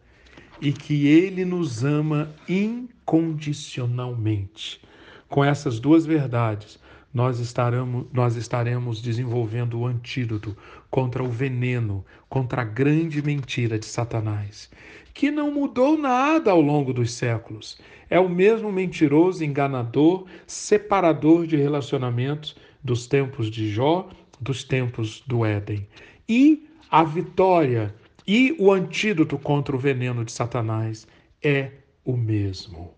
e 0.60 0.72
que 0.72 1.08
Ele 1.08 1.44
nos 1.44 1.84
ama 1.84 2.32
incondicionalmente. 2.48 4.80
Com 5.28 5.44
essas 5.44 5.80
duas 5.80 6.06
verdades, 6.06 6.78
nós 7.12 7.40
estaremos, 7.40 8.06
nós 8.12 8.36
estaremos 8.36 9.02
desenvolvendo 9.02 9.80
o 9.80 9.86
antídoto 9.86 10.56
contra 10.88 11.24
o 11.24 11.28
veneno, 11.28 12.06
contra 12.28 12.62
a 12.62 12.64
grande 12.64 13.20
mentira 13.20 13.80
de 13.80 13.86
Satanás, 13.86 14.70
que 15.16 15.30
não 15.30 15.50
mudou 15.50 15.96
nada 15.96 16.50
ao 16.50 16.60
longo 16.60 16.92
dos 16.92 17.14
séculos. 17.14 17.78
É 18.10 18.20
o 18.20 18.28
mesmo 18.28 18.70
mentiroso, 18.70 19.42
enganador, 19.42 20.26
separador 20.46 21.46
de 21.46 21.56
relacionamentos 21.56 22.54
dos 22.84 23.06
tempos 23.06 23.50
de 23.50 23.70
Jó, 23.70 24.10
dos 24.38 24.62
tempos 24.62 25.24
do 25.26 25.42
Éden. 25.42 25.88
E 26.28 26.68
a 26.90 27.02
vitória 27.02 27.94
e 28.26 28.54
o 28.58 28.70
antídoto 28.70 29.38
contra 29.38 29.74
o 29.74 29.78
veneno 29.78 30.22
de 30.22 30.32
Satanás 30.32 31.08
é 31.42 31.72
o 32.04 32.14
mesmo. 32.14 32.92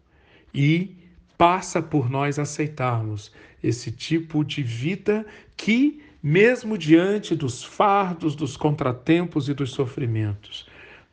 E 0.52 0.96
passa 1.38 1.80
por 1.80 2.10
nós 2.10 2.36
aceitarmos 2.36 3.30
esse 3.62 3.92
tipo 3.92 4.44
de 4.44 4.60
vida 4.60 5.24
que, 5.56 6.02
mesmo 6.20 6.76
diante 6.76 7.36
dos 7.36 7.62
fardos, 7.62 8.34
dos 8.34 8.56
contratempos 8.56 9.48
e 9.48 9.54
dos 9.54 9.70
sofrimentos, 9.70 10.67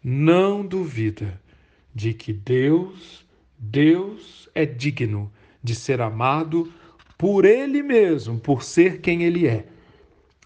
não 0.07 0.63
duvida 0.63 1.41
de 1.91 2.13
que 2.13 2.31
Deus, 2.31 3.25
Deus 3.57 4.47
é 4.53 4.63
digno 4.63 5.33
de 5.63 5.73
ser 5.73 5.99
amado 5.99 6.71
por 7.17 7.43
Ele 7.43 7.81
mesmo, 7.81 8.39
por 8.39 8.61
ser 8.61 9.01
quem 9.01 9.23
Ele 9.23 9.47
é, 9.47 9.65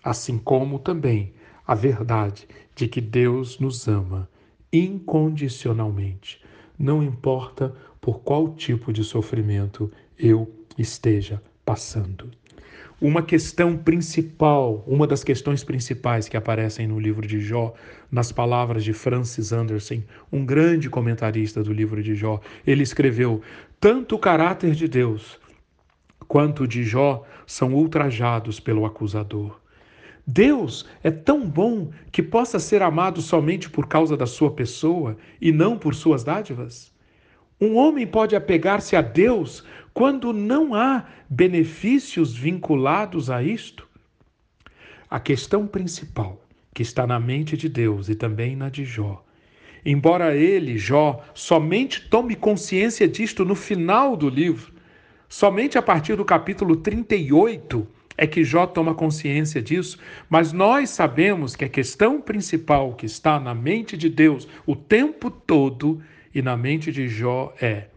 assim 0.02 0.38
como 0.38 0.80
também 0.80 1.34
a 1.68 1.76
verdade 1.76 2.48
de 2.74 2.88
que 2.88 3.02
Deus 3.02 3.60
nos 3.60 3.86
ama 3.90 4.30
incondicionalmente, 4.72 6.42
não 6.78 7.04
importa 7.04 7.76
por 8.00 8.22
qual 8.22 8.56
tipo 8.56 8.94
de 8.94 9.04
sofrimento 9.04 9.92
eu 10.18 10.50
esteja 10.78 11.44
passando. 11.66 12.32
Uma 13.02 13.22
questão 13.22 13.78
principal, 13.78 14.84
uma 14.86 15.08
das 15.08 15.24
questões 15.24 15.64
principais 15.64 16.28
que 16.28 16.36
aparecem 16.36 16.86
no 16.86 17.00
livro 17.00 17.26
de 17.26 17.40
Jó, 17.40 17.74
nas 18.12 18.30
palavras 18.30 18.84
de 18.84 18.92
Francis 18.92 19.54
Anderson, 19.54 20.04
um 20.30 20.46
grande 20.46 20.90
comentarista 20.90 21.64
do 21.64 21.72
livro 21.72 22.04
de 22.04 22.14
Jó, 22.14 22.42
ele 22.68 22.84
escreveu: 22.84 23.42
Tanto 23.80 24.16
o 24.16 24.20
caráter 24.20 24.76
de 24.76 24.86
Deus 24.86 25.40
quanto 26.28 26.64
o 26.64 26.68
de 26.68 26.84
Jó 26.84 27.26
são 27.48 27.74
ultrajados 27.74 28.60
pelo 28.60 28.86
acusador. 28.86 29.58
Deus 30.28 30.86
é 31.02 31.10
tão 31.10 31.50
bom 31.50 31.92
que 32.12 32.22
possa 32.22 32.60
ser 32.60 32.82
amado 32.82 33.22
somente 33.22 33.70
por 33.70 33.88
causa 33.88 34.18
da 34.18 34.26
sua 34.26 34.52
pessoa 34.52 35.16
e 35.40 35.54
não 35.54 35.78
por 35.78 35.96
suas 35.96 36.22
dádivas? 36.22 36.92
Um 37.62 37.76
homem 37.76 38.08
pode 38.08 38.36
apegar-se 38.36 38.96
a 38.96 39.02
Deus 39.02 39.66
quando 39.94 40.32
não 40.32 40.74
há 40.74 41.06
benefícios 41.30 42.34
vinculados 42.34 43.30
a 43.30 43.44
isto? 43.44 43.88
A 45.10 45.20
questão 45.20 45.68
principal 45.68 46.42
que 46.74 46.82
está 46.82 47.06
na 47.06 47.20
mente 47.20 47.58
de 47.58 47.68
Deus 47.68 48.08
e 48.08 48.16
também 48.16 48.56
na 48.56 48.70
de 48.70 48.86
Jó, 48.86 49.26
embora 49.86 50.36
ele, 50.36 50.78
Jó, 50.78 51.22
somente 51.34 52.08
tome 52.10 52.36
consciência 52.36 53.08
disto 53.08 53.44
no 53.44 53.56
final 53.56 54.16
do 54.16 54.30
livro, 54.30 54.72
somente 55.28 55.78
a 55.78 55.82
partir 55.82 56.16
do 56.16 56.24
capítulo 56.24 56.78
38 56.78 57.86
é 58.18 58.28
que 58.28 58.44
Jó 58.44 58.68
toma 58.68 58.94
consciência 58.94 59.62
disso, 59.62 59.98
mas 60.30 60.54
nós 60.54 60.90
sabemos 60.92 61.56
que 61.56 61.66
a 61.66 61.70
questão 61.70 62.22
principal 62.22 62.94
que 62.94 63.06
está 63.06 63.40
na 63.40 63.54
mente 63.54 63.98
de 63.98 64.08
Deus 64.10 64.48
o 64.66 64.76
tempo 64.76 65.30
todo 65.32 66.02
e 66.34 66.42
na 66.42 66.56
mente 66.56 66.92
de 66.92 67.08
Jó 67.08 67.54
é: 67.62 67.88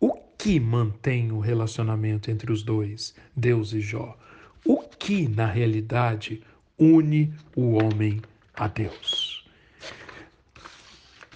o 0.00 0.12
que 0.36 0.58
mantém 0.58 1.30
o 1.32 1.38
relacionamento 1.38 2.30
entre 2.30 2.50
os 2.52 2.62
dois, 2.62 3.14
Deus 3.34 3.72
e 3.72 3.80
Jó? 3.80 4.16
O 4.64 4.78
que, 4.78 5.28
na 5.28 5.46
realidade, 5.46 6.42
une 6.78 7.32
o 7.56 7.72
homem 7.72 8.20
a 8.54 8.68
Deus? 8.68 9.44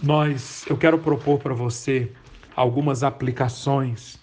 Nós, 0.03 0.65
eu 0.69 0.77
quero 0.77 0.99
propor 0.99 1.39
para 1.39 1.55
você 1.55 2.12
algumas 2.55 3.03
aplicações 3.03 4.19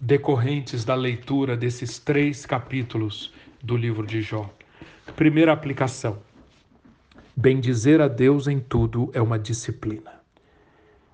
decorrentes 0.00 0.84
da 0.84 0.94
leitura 0.94 1.56
desses 1.56 1.98
três 1.98 2.46
capítulos 2.46 3.32
do 3.62 3.76
livro 3.76 4.06
de 4.06 4.22
Jó. 4.22 4.50
Primeira 5.16 5.52
aplicação: 5.52 6.18
bendizer 7.36 8.00
a 8.00 8.08
Deus 8.08 8.46
em 8.46 8.60
tudo 8.60 9.10
é 9.12 9.20
uma 9.20 9.38
disciplina. 9.38 10.19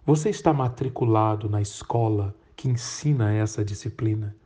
Você 0.07 0.31
está 0.31 0.53
matriculado 0.53 1.49
na 1.49 1.61
escola 1.61 2.33
que 2.55 2.69
ensina 2.69 3.33
essa 3.33 3.64
disciplina, 3.64 4.37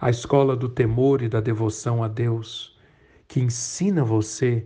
a 0.00 0.08
escola 0.08 0.54
do 0.54 0.68
temor 0.68 1.20
e 1.20 1.28
da 1.28 1.40
devoção 1.40 2.04
a 2.04 2.06
Deus, 2.06 2.78
que 3.26 3.40
ensina 3.40 4.04
você 4.04 4.64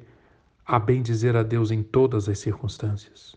a 0.67 0.79
bendizer 0.79 1.35
a 1.35 1.43
Deus 1.43 1.71
em 1.71 1.83
todas 1.83 2.29
as 2.29 2.39
circunstâncias. 2.41 3.35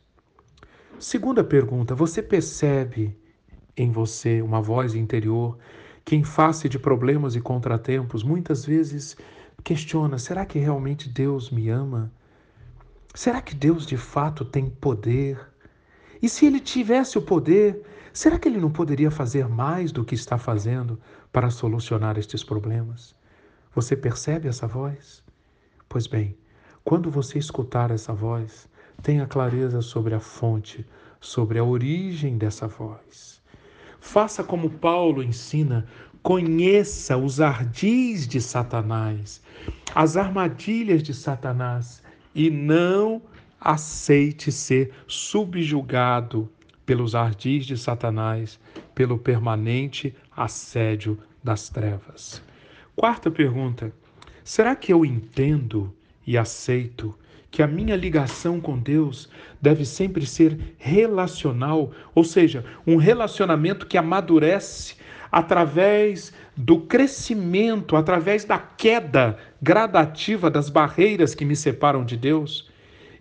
Segunda 1.00 1.46
pergunta: 1.46 1.96
você 1.96 2.22
percebe 2.22 3.18
em 3.78 3.90
você 3.90 4.42
uma 4.42 4.62
voz 4.62 4.94
interior 4.94 5.58
que, 6.04 6.18
em 6.18 6.26
face 6.26 6.68
de 6.68 6.78
problemas 6.78 7.38
e 7.38 7.40
contratempos, 7.40 8.22
muitas 8.22 8.66
vezes 8.66 9.16
questiona: 9.64 10.18
será 10.18 10.46
que 10.46 10.60
realmente 10.60 11.08
Deus 11.08 11.52
me 11.52 11.70
ama? 11.70 12.12
Será 13.16 13.42
que 13.42 13.56
Deus 13.56 13.86
de 13.86 13.96
fato 13.96 14.44
tem 14.44 14.70
poder? 14.70 15.51
E 16.22 16.30
se 16.30 16.46
ele 16.46 16.60
tivesse 16.60 17.18
o 17.18 17.22
poder, 17.22 17.82
será 18.14 18.38
que 18.38 18.48
ele 18.48 18.60
não 18.60 18.72
poderia 18.72 19.10
fazer 19.10 19.48
mais 19.48 19.92
do 19.92 20.06
que 20.06 20.16
está 20.16 20.38
fazendo 20.38 21.00
para 21.32 21.50
solucionar 21.50 22.18
estes 22.18 22.44
problemas? 22.44 23.16
Você 23.74 23.96
percebe 23.96 24.48
essa 24.48 24.68
voz? 24.68 25.24
Pois 25.90 26.06
bem, 26.08 26.38
quando 26.84 27.10
você 27.10 27.40
escutar 27.40 27.90
essa 27.90 28.14
voz, 28.14 28.70
tenha 29.02 29.26
clareza 29.26 29.82
sobre 29.82 30.14
a 30.14 30.20
fonte, 30.20 30.86
sobre 31.20 31.58
a 31.58 31.64
origem 31.64 32.38
dessa 32.38 32.68
voz. 32.68 33.42
Faça 34.00 34.44
como 34.44 34.70
Paulo 34.70 35.24
ensina, 35.24 35.88
conheça 36.22 37.18
os 37.18 37.40
ardis 37.40 38.28
de 38.28 38.42
Satanás, 38.42 39.42
as 39.96 40.18
armadilhas 40.18 41.02
de 41.02 41.14
Satanás 41.14 42.02
e 42.34 42.50
não 42.50 43.22
aceite 43.62 44.52
ser 44.52 44.92
subjugado 45.06 46.50
pelos 46.84 47.14
ardis 47.14 47.66
de 47.66 47.78
Satanás, 47.78 48.60
pelo 48.96 49.20
permanente 49.20 50.16
assédio 50.36 51.20
das 51.44 51.70
trevas. 51.70 52.44
Quarta 52.96 53.30
pergunta: 53.30 53.94
será 54.44 54.76
que 54.76 54.92
eu 54.92 55.06
entendo 55.06 55.94
e 56.26 56.38
aceito 56.38 57.16
que 57.52 57.62
a 57.62 57.68
minha 57.68 57.96
ligação 57.96 58.60
com 58.62 58.80
Deus 58.80 59.30
deve 59.62 59.86
sempre 59.86 60.26
ser 60.26 60.76
relacional, 60.78 61.92
ou 62.16 62.24
seja, 62.24 62.66
um 62.88 62.96
relacionamento 62.96 63.86
que 63.86 63.98
amadurece 63.98 64.96
através 65.30 66.34
do 66.56 66.80
crescimento, 66.80 67.96
através 67.96 68.46
da 68.46 68.58
queda 68.58 69.38
gradativa 69.62 70.50
das 70.50 70.70
barreiras 70.70 71.36
que 71.36 71.46
me 71.46 71.56
separam 71.56 72.06
de 72.06 72.16
Deus? 72.16 72.71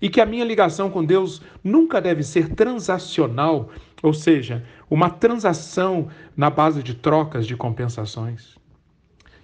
E 0.00 0.08
que 0.08 0.20
a 0.20 0.26
minha 0.26 0.44
ligação 0.44 0.90
com 0.90 1.04
Deus 1.04 1.42
nunca 1.62 2.00
deve 2.00 2.22
ser 2.22 2.54
transacional, 2.54 3.70
ou 4.02 4.14
seja, 4.14 4.64
uma 4.88 5.10
transação 5.10 6.08
na 6.36 6.48
base 6.48 6.82
de 6.82 6.94
trocas 6.94 7.46
de 7.46 7.56
compensações. 7.56 8.56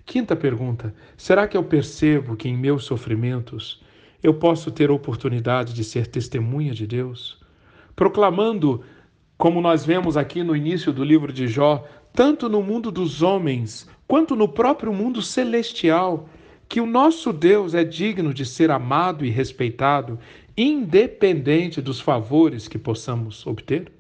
Quinta 0.05 0.35
pergunta: 0.35 0.95
será 1.16 1.47
que 1.47 1.57
eu 1.57 1.64
percebo 1.64 2.37
que 2.37 2.49
em 2.49 2.57
meus 2.57 2.85
sofrimentos 2.85 3.83
eu 4.23 4.33
posso 4.33 4.71
ter 4.71 4.90
oportunidade 4.90 5.75
de 5.75 5.85
ser 5.85 6.07
testemunha 6.07 6.73
de 6.73 6.87
Deus? 6.87 7.40
Proclamando, 7.95 8.83
como 9.37 9.61
nós 9.61 9.85
vemos 9.85 10.16
aqui 10.16 10.42
no 10.42 10.57
início 10.57 10.92
do 10.92 11.05
livro 11.05 11.33
de 11.33 11.47
Jó, 11.49 11.85
tanto 12.12 12.49
no 12.49 12.62
mundo 12.62 12.90
dos 12.90 13.21
homens 13.21 13.88
quanto 14.07 14.37
no 14.37 14.49
próprio 14.49 14.92
mundo 14.92 15.21
celestial, 15.21 16.29
que 16.69 16.81
o 16.81 16.87
nosso 16.87 17.33
Deus 17.33 17.75
é 17.75 17.85
digno 17.85 18.33
de 18.33 18.45
ser 18.45 18.71
amado 18.71 19.25
e 19.25 19.31
respeitado 19.31 20.19
independente 20.57 21.83
dos 21.83 22.01
favores 22.01 22.66
que 22.66 22.79
possamos 22.79 23.47
obter? 23.47 23.92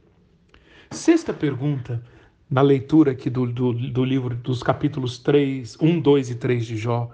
Sexta 0.90 1.34
pergunta, 1.34 2.02
na 2.50 2.62
leitura 2.62 3.10
aqui 3.12 3.28
do, 3.28 3.46
do, 3.46 3.72
do, 3.72 4.04
livro 4.04 4.34
dos 4.34 4.62
capítulos 4.62 5.18
3, 5.18 5.76
1, 5.80 6.00
2 6.00 6.30
e 6.30 6.34
3 6.36 6.64
de 6.64 6.76
Jó. 6.76 7.10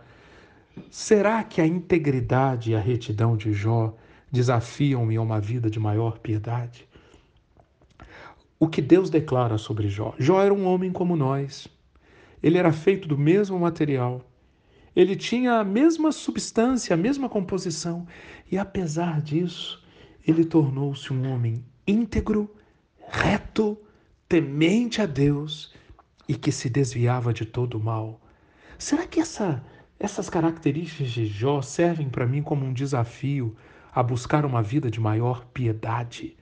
Será 0.90 1.42
que 1.42 1.60
a 1.60 1.66
integridade 1.66 2.70
e 2.70 2.74
a 2.76 2.80
retidão 2.80 3.36
de 3.36 3.52
Jó 3.52 3.96
desafiam-me 4.30 5.16
a 5.16 5.22
uma 5.22 5.40
vida 5.40 5.68
de 5.68 5.80
maior 5.80 6.18
piedade? 6.18 6.86
O 8.60 8.68
que 8.68 8.80
Deus 8.80 9.10
declara 9.10 9.58
sobre 9.58 9.88
Jó? 9.88 10.14
Jó 10.18 10.40
era 10.40 10.54
um 10.54 10.66
homem 10.66 10.92
como 10.92 11.16
nós. 11.16 11.66
ele 12.42 12.58
era 12.58 12.72
feito 12.72 13.08
do 13.08 13.18
mesmo 13.18 13.58
material. 13.58 14.24
Ele 14.94 15.16
tinha 15.16 15.54
a 15.54 15.64
mesma 15.64 16.12
substância, 16.12 16.92
a 16.92 16.96
mesma 16.96 17.28
composição, 17.28 18.06
e 18.50 18.58
apesar 18.58 19.22
disso, 19.22 19.82
ele 20.26 20.44
tornou-se 20.44 21.12
um 21.12 21.32
homem 21.32 21.64
íntegro, 21.86 22.54
reto, 23.08 23.78
temente 24.28 25.00
a 25.00 25.06
Deus 25.06 25.74
e 26.28 26.34
que 26.34 26.52
se 26.52 26.68
desviava 26.68 27.32
de 27.32 27.44
todo 27.44 27.74
o 27.74 27.82
mal. 27.82 28.20
Será 28.78 29.06
que 29.06 29.20
essa, 29.20 29.64
essas 29.98 30.28
características 30.28 31.10
de 31.10 31.26
Jó 31.26 31.62
servem 31.62 32.08
para 32.08 32.26
mim 32.26 32.42
como 32.42 32.64
um 32.64 32.72
desafio 32.72 33.56
a 33.94 34.02
buscar 34.02 34.44
uma 34.44 34.62
vida 34.62 34.90
de 34.90 35.00
maior 35.00 35.44
piedade? 35.46 36.36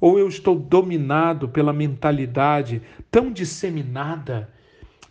Ou 0.00 0.18
eu 0.18 0.28
estou 0.28 0.58
dominado 0.58 1.48
pela 1.48 1.72
mentalidade 1.72 2.80
tão 3.10 3.30
disseminada 3.30 4.52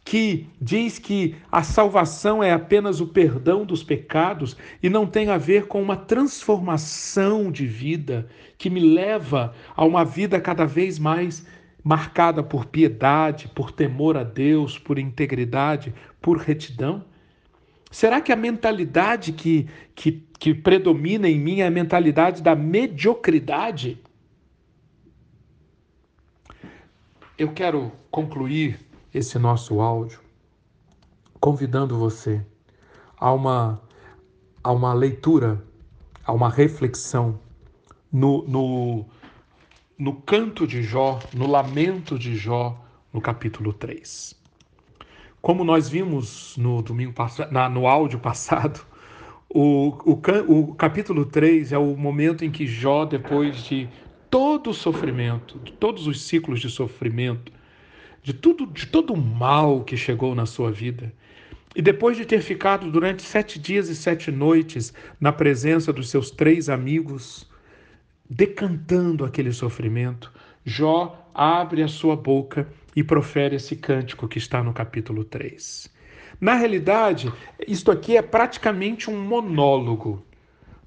que 0.09 0.47
diz 0.59 0.97
que 0.97 1.35
a 1.51 1.61
salvação 1.61 2.43
é 2.43 2.51
apenas 2.51 2.99
o 2.99 3.05
perdão 3.05 3.63
dos 3.63 3.83
pecados 3.83 4.57
e 4.81 4.89
não 4.89 5.05
tem 5.05 5.29
a 5.29 5.37
ver 5.37 5.67
com 5.67 5.79
uma 5.79 5.95
transformação 5.95 7.51
de 7.51 7.67
vida 7.67 8.27
que 8.57 8.71
me 8.71 8.79
leva 8.79 9.53
a 9.75 9.85
uma 9.85 10.03
vida 10.03 10.41
cada 10.41 10.65
vez 10.65 10.97
mais 10.97 11.45
marcada 11.83 12.41
por 12.41 12.65
piedade, 12.65 13.49
por 13.49 13.71
temor 13.71 14.17
a 14.17 14.23
Deus, 14.23 14.79
por 14.79 14.97
integridade, 14.97 15.93
por 16.19 16.39
retidão? 16.39 17.05
Será 17.91 18.19
que 18.19 18.31
a 18.31 18.35
mentalidade 18.35 19.31
que, 19.31 19.67
que, 19.93 20.23
que 20.39 20.55
predomina 20.55 21.29
em 21.29 21.39
mim 21.39 21.59
é 21.59 21.67
a 21.67 21.71
mentalidade 21.71 22.41
da 22.41 22.55
mediocridade? 22.55 24.01
Eu 27.37 27.53
quero 27.53 27.91
concluir 28.09 28.88
esse 29.13 29.39
nosso 29.39 29.81
áudio 29.81 30.19
convidando 31.39 31.97
você 31.97 32.45
a 33.17 33.31
uma, 33.31 33.81
a 34.63 34.71
uma 34.71 34.93
leitura, 34.93 35.63
a 36.25 36.33
uma 36.33 36.49
reflexão 36.49 37.39
no, 38.11 38.43
no, 38.47 39.05
no 39.97 40.13
canto 40.13 40.67
de 40.67 40.83
Jó, 40.83 41.19
no 41.33 41.47
lamento 41.47 42.19
de 42.19 42.35
Jó, 42.35 42.77
no 43.13 43.21
capítulo 43.21 43.73
3. 43.73 44.37
Como 45.41 45.63
nós 45.63 45.87
vimos 45.87 46.57
no 46.57 46.81
domingo 46.81 47.13
passado, 47.13 47.51
no 47.69 47.87
áudio 47.87 48.19
passado, 48.19 48.85
o, 49.49 49.97
o, 50.05 50.21
o 50.47 50.75
capítulo 50.75 51.25
3 51.25 51.71
é 51.71 51.77
o 51.77 51.95
momento 51.95 52.43
em 52.43 52.51
que 52.51 52.67
Jó, 52.67 53.05
depois 53.05 53.63
de 53.63 53.89
todo 54.29 54.71
o 54.71 54.73
sofrimento, 54.73 55.57
de 55.59 55.71
todos 55.71 56.05
os 56.05 56.21
ciclos 56.21 56.59
de 56.59 56.69
sofrimento, 56.69 57.51
de 58.21 58.33
tudo, 58.33 58.67
de 58.67 58.85
todo 58.85 59.13
o 59.13 59.17
mal 59.17 59.83
que 59.83 59.97
chegou 59.97 60.35
na 60.35 60.45
sua 60.45 60.71
vida. 60.71 61.13
E 61.75 61.81
depois 61.81 62.17
de 62.17 62.25
ter 62.25 62.41
ficado 62.41 62.91
durante 62.91 63.21
sete 63.21 63.59
dias 63.59 63.89
e 63.89 63.95
sete 63.95 64.31
noites 64.31 64.93
na 65.19 65.31
presença 65.31 65.93
dos 65.93 66.09
seus 66.09 66.31
três 66.31 66.67
amigos, 66.67 67.47
decantando 68.29 69.23
aquele 69.23 69.51
sofrimento, 69.51 70.31
Jó 70.65 71.29
abre 71.33 71.81
a 71.81 71.87
sua 71.87 72.15
boca 72.15 72.67
e 72.95 73.03
profere 73.03 73.55
esse 73.55 73.75
cântico 73.75 74.27
que 74.27 74.37
está 74.37 74.61
no 74.61 74.73
capítulo 74.73 75.23
3. 75.23 75.89
Na 76.39 76.55
realidade, 76.55 77.31
isto 77.67 77.91
aqui 77.91 78.17
é 78.17 78.21
praticamente 78.21 79.09
um 79.09 79.21
monólogo. 79.21 80.23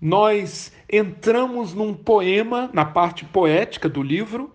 Nós 0.00 0.72
entramos 0.90 1.74
num 1.74 1.94
poema, 1.94 2.70
na 2.72 2.84
parte 2.84 3.24
poética 3.24 3.88
do 3.88 4.02
livro, 4.02 4.52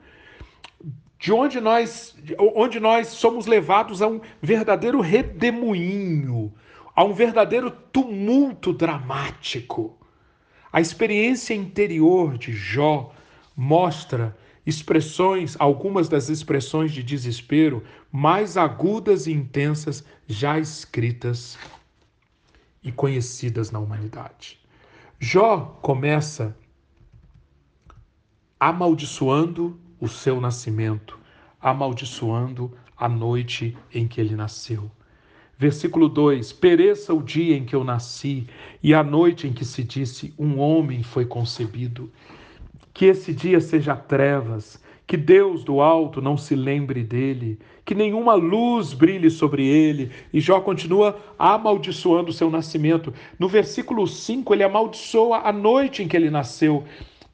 de 1.20 1.32
onde 1.32 1.60
nós, 1.60 2.16
onde 2.56 2.80
nós 2.80 3.08
somos 3.08 3.46
levados 3.46 4.02
a 4.02 4.08
um 4.08 4.22
verdadeiro 4.42 5.02
redemoinho, 5.02 6.54
a 6.96 7.04
um 7.04 7.14
verdadeiro 7.14 7.72
tumulto 7.72 8.72
dramático. 8.72 9.98
A 10.72 10.80
experiência 10.80 11.54
interior 11.54 12.38
de 12.38 12.52
Jó 12.52 13.14
mostra 13.56 14.38
expressões, 14.66 15.56
algumas 15.60 16.10
das 16.10 16.30
expressões 16.30 16.92
de 16.92 17.02
desespero 17.02 17.84
mais 18.12 18.58
agudas 18.58 19.26
e 19.26 19.32
intensas 19.32 20.04
já 20.28 20.60
escritas 20.60 21.58
e 22.84 22.92
conhecidas 22.92 23.72
na 23.72 23.80
humanidade. 23.80 24.60
Jó 25.20 25.80
começa 25.82 26.56
amaldiçoando 28.60 29.80
o 30.00 30.08
seu 30.08 30.40
nascimento, 30.40 31.18
amaldiçoando 31.62 32.72
a 32.98 33.08
noite 33.08 33.78
em 33.94 34.08
que 34.08 34.20
ele 34.20 34.36
nasceu. 34.36 34.90
Versículo 35.58 36.08
2: 36.08 36.54
Pereça 36.54 37.14
o 37.14 37.22
dia 37.22 37.58
em 37.58 37.66
que 37.66 37.76
eu 37.76 37.84
nasci 37.84 38.48
e 38.82 38.94
a 38.94 39.04
noite 39.04 39.48
em 39.48 39.54
que 39.54 39.66
se 39.66 39.84
disse: 39.84 40.34
Um 40.38 40.60
homem 40.60 41.02
foi 41.02 41.26
concebido. 41.26 42.12
Que 42.94 43.06
esse 43.06 43.34
dia 43.34 43.60
seja 43.60 43.96
trevas, 43.96 44.82
que 45.06 45.16
Deus 45.16 45.64
do 45.64 45.82
alto 45.82 46.22
não 46.22 46.36
se 46.36 46.56
lembre 46.56 47.04
dele, 47.04 47.60
que 47.86 47.96
nenhuma 47.96 48.34
luz 48.34 48.94
brilhe 48.94 49.30
sobre 49.32 49.66
ele. 49.66 50.12
E 50.34 50.40
Jó 50.40 50.60
continua 50.60 51.18
amaldiçoando 51.40 52.30
o 52.30 52.34
seu 52.34 52.52
nascimento. 52.52 53.14
No 53.40 53.48
versículo 53.48 54.06
5, 54.06 54.54
ele 54.54 54.64
amaldiçoa 54.64 55.42
a 55.48 55.52
noite 55.52 56.04
em 56.04 56.08
que 56.08 56.18
ele 56.18 56.30
nasceu. 56.30 56.84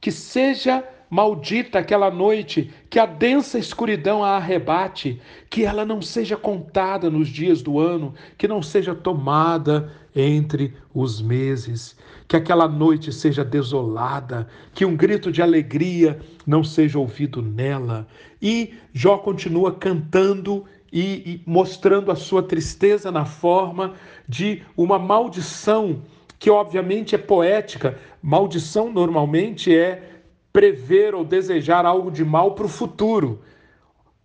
Que 0.00 0.12
seja 0.12 0.84
Maldita 1.14 1.78
aquela 1.78 2.10
noite, 2.10 2.72
que 2.90 2.98
a 2.98 3.06
densa 3.06 3.56
escuridão 3.56 4.24
a 4.24 4.30
arrebate, 4.30 5.20
que 5.48 5.64
ela 5.64 5.84
não 5.84 6.02
seja 6.02 6.36
contada 6.36 7.08
nos 7.08 7.28
dias 7.28 7.62
do 7.62 7.78
ano, 7.78 8.12
que 8.36 8.48
não 8.48 8.60
seja 8.60 8.96
tomada 8.96 9.92
entre 10.12 10.74
os 10.92 11.22
meses, 11.22 11.96
que 12.26 12.34
aquela 12.34 12.66
noite 12.66 13.12
seja 13.12 13.44
desolada, 13.44 14.48
que 14.74 14.84
um 14.84 14.96
grito 14.96 15.30
de 15.30 15.40
alegria 15.40 16.18
não 16.44 16.64
seja 16.64 16.98
ouvido 16.98 17.40
nela. 17.40 18.08
E 18.42 18.74
Jó 18.92 19.16
continua 19.18 19.72
cantando 19.72 20.64
e, 20.92 21.00
e 21.00 21.42
mostrando 21.46 22.10
a 22.10 22.16
sua 22.16 22.42
tristeza 22.42 23.12
na 23.12 23.24
forma 23.24 23.94
de 24.28 24.62
uma 24.76 24.98
maldição, 24.98 26.02
que 26.40 26.50
obviamente 26.50 27.14
é 27.14 27.18
poética. 27.18 28.00
Maldição 28.20 28.92
normalmente 28.92 29.72
é 29.72 30.10
prever 30.54 31.16
ou 31.16 31.24
desejar 31.24 31.84
algo 31.84 32.12
de 32.12 32.24
mal 32.24 32.52
para 32.54 32.64
o 32.64 32.68
futuro. 32.68 33.42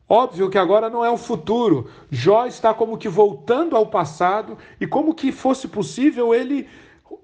Óbvio 0.07 0.47
que 0.47 0.59
agora 0.59 0.87
não 0.87 1.03
é 1.03 1.09
o 1.09 1.17
futuro. 1.17 1.89
Jó 2.11 2.45
está 2.45 2.71
como 2.71 2.99
que 2.99 3.09
voltando 3.09 3.75
ao 3.75 3.87
passado 3.87 4.55
e 4.79 4.85
como 4.85 5.15
que 5.15 5.31
fosse 5.31 5.67
possível 5.67 6.31
ele 6.31 6.67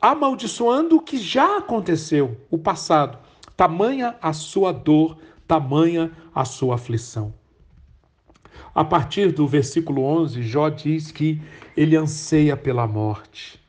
amaldiçoando 0.01 0.95
o 0.95 1.01
que 1.01 1.19
já 1.19 1.59
aconteceu, 1.59 2.35
o 2.49 2.57
passado. 2.57 3.19
Tamanha 3.55 4.15
a 4.19 4.33
sua 4.33 4.71
dor, 4.71 5.17
tamanha 5.47 6.11
a 6.33 6.43
sua 6.43 6.73
aflição. 6.73 7.31
A 8.73 8.83
partir 8.83 9.31
do 9.31 9.47
versículo 9.47 10.03
11, 10.03 10.41
Jó 10.41 10.67
diz 10.67 11.11
que 11.11 11.39
ele 11.77 11.95
anseia 11.95 12.57
pela 12.57 12.87
morte. 12.87 13.63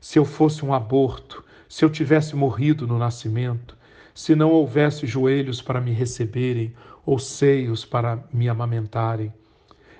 Se 0.00 0.16
eu 0.16 0.24
fosse 0.24 0.64
um 0.64 0.72
aborto, 0.72 1.44
se 1.68 1.84
eu 1.84 1.90
tivesse 1.90 2.36
morrido 2.36 2.86
no 2.86 2.98
nascimento, 2.98 3.79
se 4.14 4.34
não 4.34 4.50
houvesse 4.50 5.06
joelhos 5.06 5.62
para 5.62 5.80
me 5.80 5.92
receberem 5.92 6.74
ou 7.04 7.18
seios 7.18 7.84
para 7.84 8.22
me 8.32 8.48
amamentarem. 8.48 9.32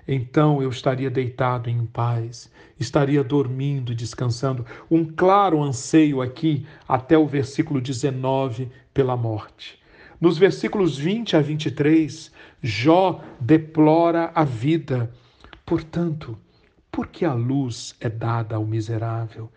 Então 0.06 0.62
eu 0.62 0.70
estaria 0.70 1.10
deitado 1.10 1.70
em 1.70 1.86
paz, 1.86 2.50
estaria 2.78 3.22
dormindo 3.22 3.94
descansando. 3.94 4.66
Um 4.90 5.04
claro 5.04 5.62
anseio 5.62 6.20
aqui, 6.20 6.66
até 6.88 7.16
o 7.16 7.26
versículo 7.26 7.80
19, 7.80 8.70
pela 8.92 9.16
morte. 9.16 9.80
Nos 10.20 10.36
versículos 10.36 10.98
20 10.98 11.36
a 11.36 11.40
23, 11.40 12.32
Jó 12.62 13.22
deplora 13.40 14.30
a 14.34 14.44
vida. 14.44 15.10
Portanto, 15.64 16.36
porque 16.90 17.24
a 17.24 17.32
luz 17.32 17.94
é 18.00 18.08
dada 18.08 18.56
ao 18.56 18.66
miserável 18.66 19.50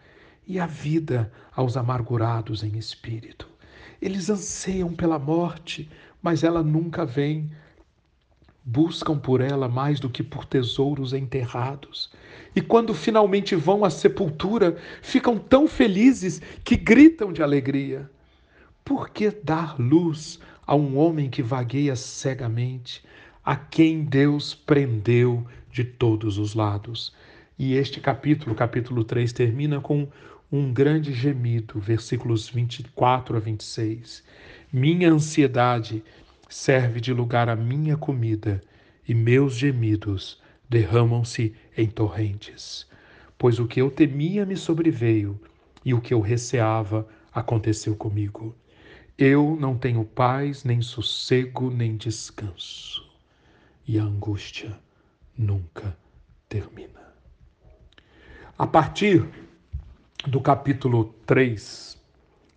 e 0.48 0.60
a 0.60 0.66
vida 0.66 1.32
aos 1.56 1.76
amargurados 1.76 2.64
em 2.64 2.78
espírito? 2.78 3.53
Eles 4.04 4.30
anseiam 4.30 4.94
pela 4.94 5.18
morte, 5.18 5.90
mas 6.22 6.44
ela 6.44 6.62
nunca 6.62 7.06
vem. 7.06 7.50
Buscam 8.62 9.18
por 9.18 9.40
ela 9.40 9.70
mais 9.70 9.98
do 9.98 10.10
que 10.10 10.22
por 10.22 10.44
tesouros 10.44 11.14
enterrados. 11.14 12.12
E 12.54 12.60
quando 12.60 12.94
finalmente 12.94 13.56
vão 13.56 13.86
à 13.86 13.90
sepultura, 13.90 14.76
ficam 15.02 15.38
tão 15.38 15.70
felizes 15.70 16.42
que 16.66 16.76
gritam 16.76 17.32
de 17.32 17.42
alegria. 17.42 18.12
Por 18.84 19.08
que 19.08 19.32
dar 19.32 19.80
luz 19.80 20.38
a 20.68 20.76
um 20.76 20.98
homem 20.98 21.30
que 21.30 21.42
vagueia 21.42 21.96
cegamente, 21.96 23.06
a 23.42 23.56
quem 23.56 24.04
Deus 24.04 24.54
prendeu 24.54 25.48
de 25.72 25.86
todos 25.86 26.38
os 26.38 26.54
lados? 26.54 27.14
E 27.58 27.76
este 27.76 28.02
capítulo, 28.02 28.54
capítulo 28.54 29.06
3, 29.06 29.32
termina 29.32 29.80
com 29.80 30.10
um 30.54 30.72
grande 30.72 31.12
gemido, 31.14 31.80
versículos 31.80 32.48
24 32.48 33.36
a 33.36 33.40
26. 33.40 34.24
Minha 34.72 35.12
ansiedade 35.12 36.04
serve 36.48 37.02
de 37.02 37.12
lugar 37.12 37.50
à 37.50 37.56
minha 37.56 37.98
comida, 37.98 38.62
e 39.08 39.16
meus 39.16 39.56
gemidos 39.56 40.40
derramam-se 40.70 41.56
em 41.76 41.88
torrentes. 41.88 42.88
Pois 43.36 43.58
o 43.58 43.66
que 43.66 43.82
eu 43.82 43.90
temia 43.90 44.46
me 44.46 44.56
sobreveio, 44.56 45.42
e 45.84 45.92
o 45.92 46.00
que 46.00 46.14
eu 46.14 46.22
receava 46.22 47.08
aconteceu 47.34 47.96
comigo. 47.96 48.56
Eu 49.18 49.58
não 49.60 49.76
tenho 49.76 50.06
paz, 50.06 50.64
nem 50.64 50.84
sossego, 50.84 51.72
nem 51.72 51.98
descanso. 51.98 53.04
E 53.88 53.98
a 53.98 54.04
angústia 54.04 54.78
nunca 55.36 55.98
termina. 56.48 57.02
A 58.56 58.68
partir 58.68 59.28
do 60.28 60.40
capítulo 60.40 61.14
3, 61.26 62.02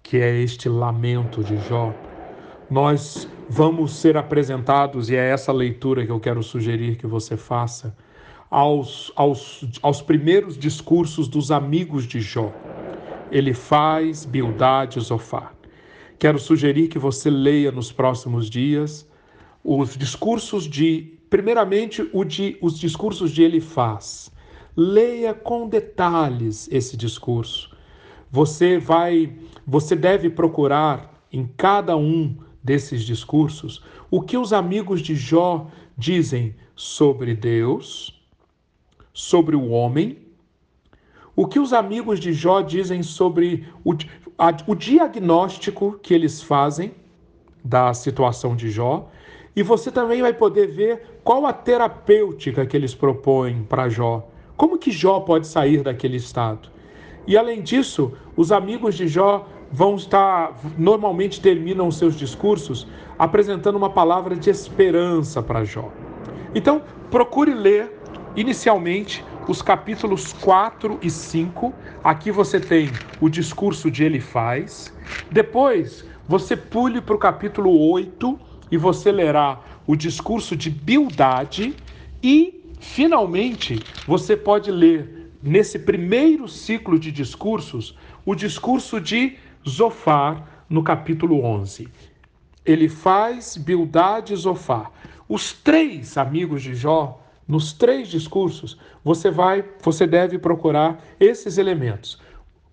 que 0.02 0.18
é 0.18 0.40
este 0.40 0.68
lamento 0.68 1.42
de 1.42 1.56
Jó, 1.68 1.92
nós 2.70 3.28
vamos 3.48 3.96
ser 3.96 4.16
apresentados, 4.16 5.10
e 5.10 5.16
é 5.16 5.30
essa 5.30 5.52
leitura 5.52 6.04
que 6.06 6.12
eu 6.12 6.20
quero 6.20 6.42
sugerir 6.42 6.96
que 6.96 7.06
você 7.06 7.36
faça, 7.36 7.96
aos, 8.48 9.12
aos, 9.16 9.64
aos 9.82 10.00
primeiros 10.00 10.56
discursos 10.56 11.26
dos 11.26 11.50
amigos 11.50 12.04
de 12.04 12.20
Jó. 12.20 12.52
Ele 13.32 13.52
faz 13.52 14.24
Bildade 14.24 15.00
Zofar. 15.00 15.52
Quero 16.18 16.38
sugerir 16.38 16.88
que 16.88 16.98
você 16.98 17.28
leia 17.28 17.72
nos 17.72 17.90
próximos 17.90 18.48
dias 18.48 19.08
os 19.62 19.96
discursos 19.96 20.64
de, 20.64 21.18
primeiramente, 21.28 22.08
de, 22.26 22.56
os 22.60 22.78
discursos 22.78 23.32
de 23.32 23.42
Elifaz. 23.42 24.30
Leia 24.76 25.32
com 25.32 25.68
detalhes 25.68 26.68
esse 26.70 26.96
discurso. 26.96 27.74
Você 28.30 28.78
vai, 28.78 29.32
você 29.66 29.96
deve 29.96 30.28
procurar 30.28 31.22
em 31.32 31.48
cada 31.56 31.96
um 31.96 32.36
desses 32.62 33.02
discursos 33.02 33.82
o 34.10 34.20
que 34.20 34.36
os 34.36 34.52
amigos 34.52 35.00
de 35.00 35.14
Jó 35.14 35.68
dizem 35.96 36.54
sobre 36.74 37.34
Deus, 37.34 38.22
sobre 39.12 39.56
o 39.56 39.68
homem, 39.68 40.18
o 41.34 41.46
que 41.46 41.58
os 41.58 41.72
amigos 41.72 42.20
de 42.20 42.32
Jó 42.32 42.60
dizem 42.60 43.02
sobre 43.02 43.66
o, 43.84 43.94
a, 44.38 44.54
o 44.66 44.74
diagnóstico 44.74 45.98
que 46.02 46.12
eles 46.12 46.42
fazem 46.42 46.94
da 47.64 47.92
situação 47.94 48.54
de 48.54 48.70
Jó, 48.70 49.10
e 49.54 49.62
você 49.62 49.90
também 49.90 50.20
vai 50.20 50.34
poder 50.34 50.66
ver 50.66 51.20
qual 51.24 51.46
a 51.46 51.52
terapêutica 51.52 52.66
que 52.66 52.76
eles 52.76 52.94
propõem 52.94 53.64
para 53.64 53.88
Jó. 53.88 54.28
Como 54.56 54.78
que 54.78 54.90
Jó 54.90 55.20
pode 55.20 55.46
sair 55.46 55.82
daquele 55.82 56.16
estado? 56.16 56.68
E 57.26 57.36
além 57.36 57.60
disso, 57.60 58.12
os 58.36 58.52
amigos 58.52 58.94
de 58.94 59.06
Jó 59.06 59.46
vão 59.70 59.96
estar, 59.96 60.56
normalmente 60.78 61.40
terminam 61.40 61.88
os 61.88 61.98
seus 61.98 62.14
discursos 62.16 62.86
apresentando 63.18 63.76
uma 63.76 63.90
palavra 63.90 64.36
de 64.36 64.48
esperança 64.48 65.42
para 65.42 65.64
Jó. 65.64 65.90
Então, 66.54 66.82
procure 67.10 67.52
ler 67.52 67.92
inicialmente 68.36 69.24
os 69.48 69.62
capítulos 69.62 70.32
4 70.32 70.98
e 71.02 71.10
5. 71.10 71.72
Aqui 72.02 72.30
você 72.30 72.60
tem 72.60 72.90
o 73.20 73.28
discurso 73.28 73.90
de 73.90 74.04
Elifaz. 74.04 74.92
Depois, 75.30 76.04
você 76.28 76.56
pule 76.56 77.00
para 77.00 77.14
o 77.14 77.18
capítulo 77.18 77.90
8 77.90 78.38
e 78.70 78.76
você 78.76 79.12
lerá 79.12 79.60
o 79.86 79.94
discurso 79.94 80.56
de 80.56 80.70
Bildade. 80.70 81.76
E, 82.22 82.65
finalmente, 82.78 83.86
você 84.06 84.36
pode 84.36 84.70
ler, 84.70 85.30
nesse 85.42 85.78
primeiro 85.78 86.48
ciclo 86.48 86.98
de 86.98 87.12
discursos, 87.12 87.96
o 88.24 88.34
discurso 88.34 89.00
de 89.00 89.36
Zofar, 89.68 90.64
no 90.68 90.82
capítulo 90.82 91.42
11. 91.44 91.88
Ele 92.64 92.88
faz 92.88 93.56
Bildade 93.56 94.32
e 94.32 94.36
Zofar. 94.36 94.90
Os 95.28 95.52
três 95.52 96.16
amigos 96.16 96.62
de 96.62 96.74
Jó, 96.74 97.22
nos 97.46 97.72
três 97.72 98.08
discursos, 98.08 98.78
você 99.04 99.30
vai, 99.30 99.64
você 99.82 100.06
deve 100.06 100.38
procurar 100.38 101.04
esses 101.20 101.58
elementos. 101.58 102.18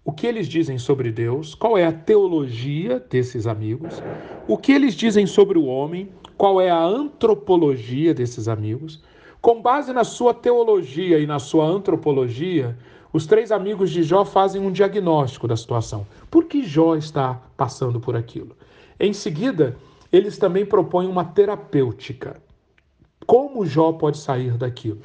O 0.03 0.11
que 0.11 0.27
eles 0.27 0.47
dizem 0.47 0.77
sobre 0.77 1.11
Deus, 1.11 1.55
qual 1.55 1.77
é 1.77 1.85
a 1.85 1.91
teologia 1.91 2.99
desses 2.99 3.47
amigos, 3.47 4.03
o 4.47 4.57
que 4.57 4.71
eles 4.71 4.95
dizem 4.95 5.25
sobre 5.25 5.57
o 5.57 5.65
homem, 5.65 6.09
qual 6.35 6.59
é 6.59 6.69
a 6.69 6.83
antropologia 6.83 8.13
desses 8.13 8.47
amigos. 8.47 9.01
Com 9.43 9.61
base 9.61 9.91
na 9.91 10.05
sua 10.05 10.33
teologia 10.33 11.19
e 11.19 11.27
na 11.27 11.37
sua 11.37 11.65
antropologia, 11.65 12.77
os 13.11 13.25
três 13.25 13.51
amigos 13.51 13.91
de 13.91 14.01
Jó 14.01 14.23
fazem 14.23 14.61
um 14.61 14.71
diagnóstico 14.71 15.49
da 15.49 15.57
situação. 15.57 16.07
Por 16.31 16.45
que 16.45 16.63
Jó 16.63 16.95
está 16.95 17.41
passando 17.57 17.99
por 17.99 18.15
aquilo? 18.15 18.55
Em 18.97 19.11
seguida, 19.11 19.75
eles 20.13 20.37
também 20.37 20.65
propõem 20.65 21.09
uma 21.09 21.25
terapêutica. 21.25 22.41
Como 23.27 23.65
Jó 23.65 23.91
pode 23.91 24.17
sair 24.17 24.53
daquilo? 24.53 25.01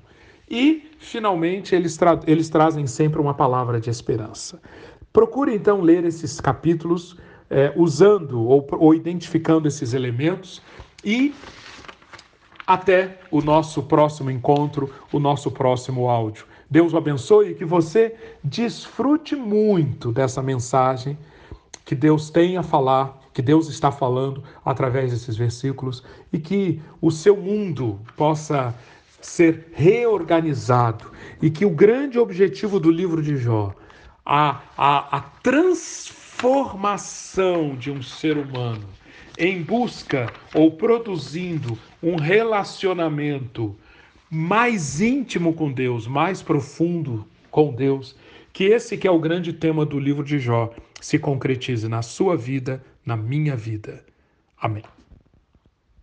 E, 0.48 0.88
finalmente, 1.00 1.74
eles, 1.74 1.96
tra 1.96 2.20
eles 2.24 2.48
trazem 2.48 2.86
sempre 2.86 3.20
uma 3.20 3.34
palavra 3.34 3.80
de 3.80 3.90
esperança. 3.90 4.62
Procure 5.12 5.52
então 5.52 5.80
ler 5.80 6.04
esses 6.04 6.40
capítulos 6.40 7.16
é, 7.50 7.72
usando 7.74 8.40
ou, 8.40 8.64
ou 8.70 8.94
identificando 8.94 9.66
esses 9.66 9.94
elementos 9.94 10.62
e 11.04 11.34
até 12.68 13.18
o 13.30 13.40
nosso 13.40 13.82
próximo 13.82 14.30
encontro, 14.30 14.92
o 15.10 15.18
nosso 15.18 15.50
próximo 15.50 16.10
áudio. 16.10 16.44
Deus 16.70 16.92
o 16.92 16.98
abençoe 16.98 17.52
e 17.52 17.54
que 17.54 17.64
você 17.64 18.14
desfrute 18.44 19.34
muito 19.34 20.12
dessa 20.12 20.42
mensagem 20.42 21.16
que 21.82 21.94
Deus 21.94 22.28
tem 22.28 22.58
a 22.58 22.62
falar, 22.62 23.18
que 23.32 23.40
Deus 23.40 23.70
está 23.70 23.90
falando 23.90 24.44
através 24.62 25.12
desses 25.12 25.34
versículos 25.34 26.04
e 26.30 26.38
que 26.38 26.82
o 27.00 27.10
seu 27.10 27.34
mundo 27.34 27.98
possa 28.14 28.74
ser 29.18 29.70
reorganizado 29.72 31.10
e 31.40 31.48
que 31.48 31.64
o 31.64 31.70
grande 31.70 32.18
objetivo 32.18 32.78
do 32.78 32.90
livro 32.90 33.22
de 33.22 33.38
Jó, 33.38 33.72
a, 34.26 34.60
a, 34.76 35.16
a 35.16 35.20
transformação 35.42 37.74
de 37.76 37.90
um 37.90 38.02
ser 38.02 38.36
humano 38.36 38.97
em 39.38 39.62
busca 39.62 40.32
ou 40.52 40.72
produzindo 40.72 41.78
um 42.02 42.16
relacionamento 42.16 43.76
mais 44.30 45.00
íntimo 45.00 45.54
com 45.54 45.72
Deus, 45.72 46.06
mais 46.06 46.42
profundo 46.42 47.26
com 47.50 47.72
Deus, 47.72 48.16
que 48.52 48.64
esse 48.64 48.96
que 48.98 49.06
é 49.06 49.10
o 49.10 49.18
grande 49.18 49.52
tema 49.52 49.86
do 49.86 49.98
livro 49.98 50.24
de 50.24 50.38
Jó 50.38 50.74
se 51.00 51.18
concretize 51.18 51.88
na 51.88 52.02
sua 52.02 52.36
vida, 52.36 52.84
na 53.06 53.16
minha 53.16 53.56
vida. 53.56 54.04
Amém. 54.60 54.82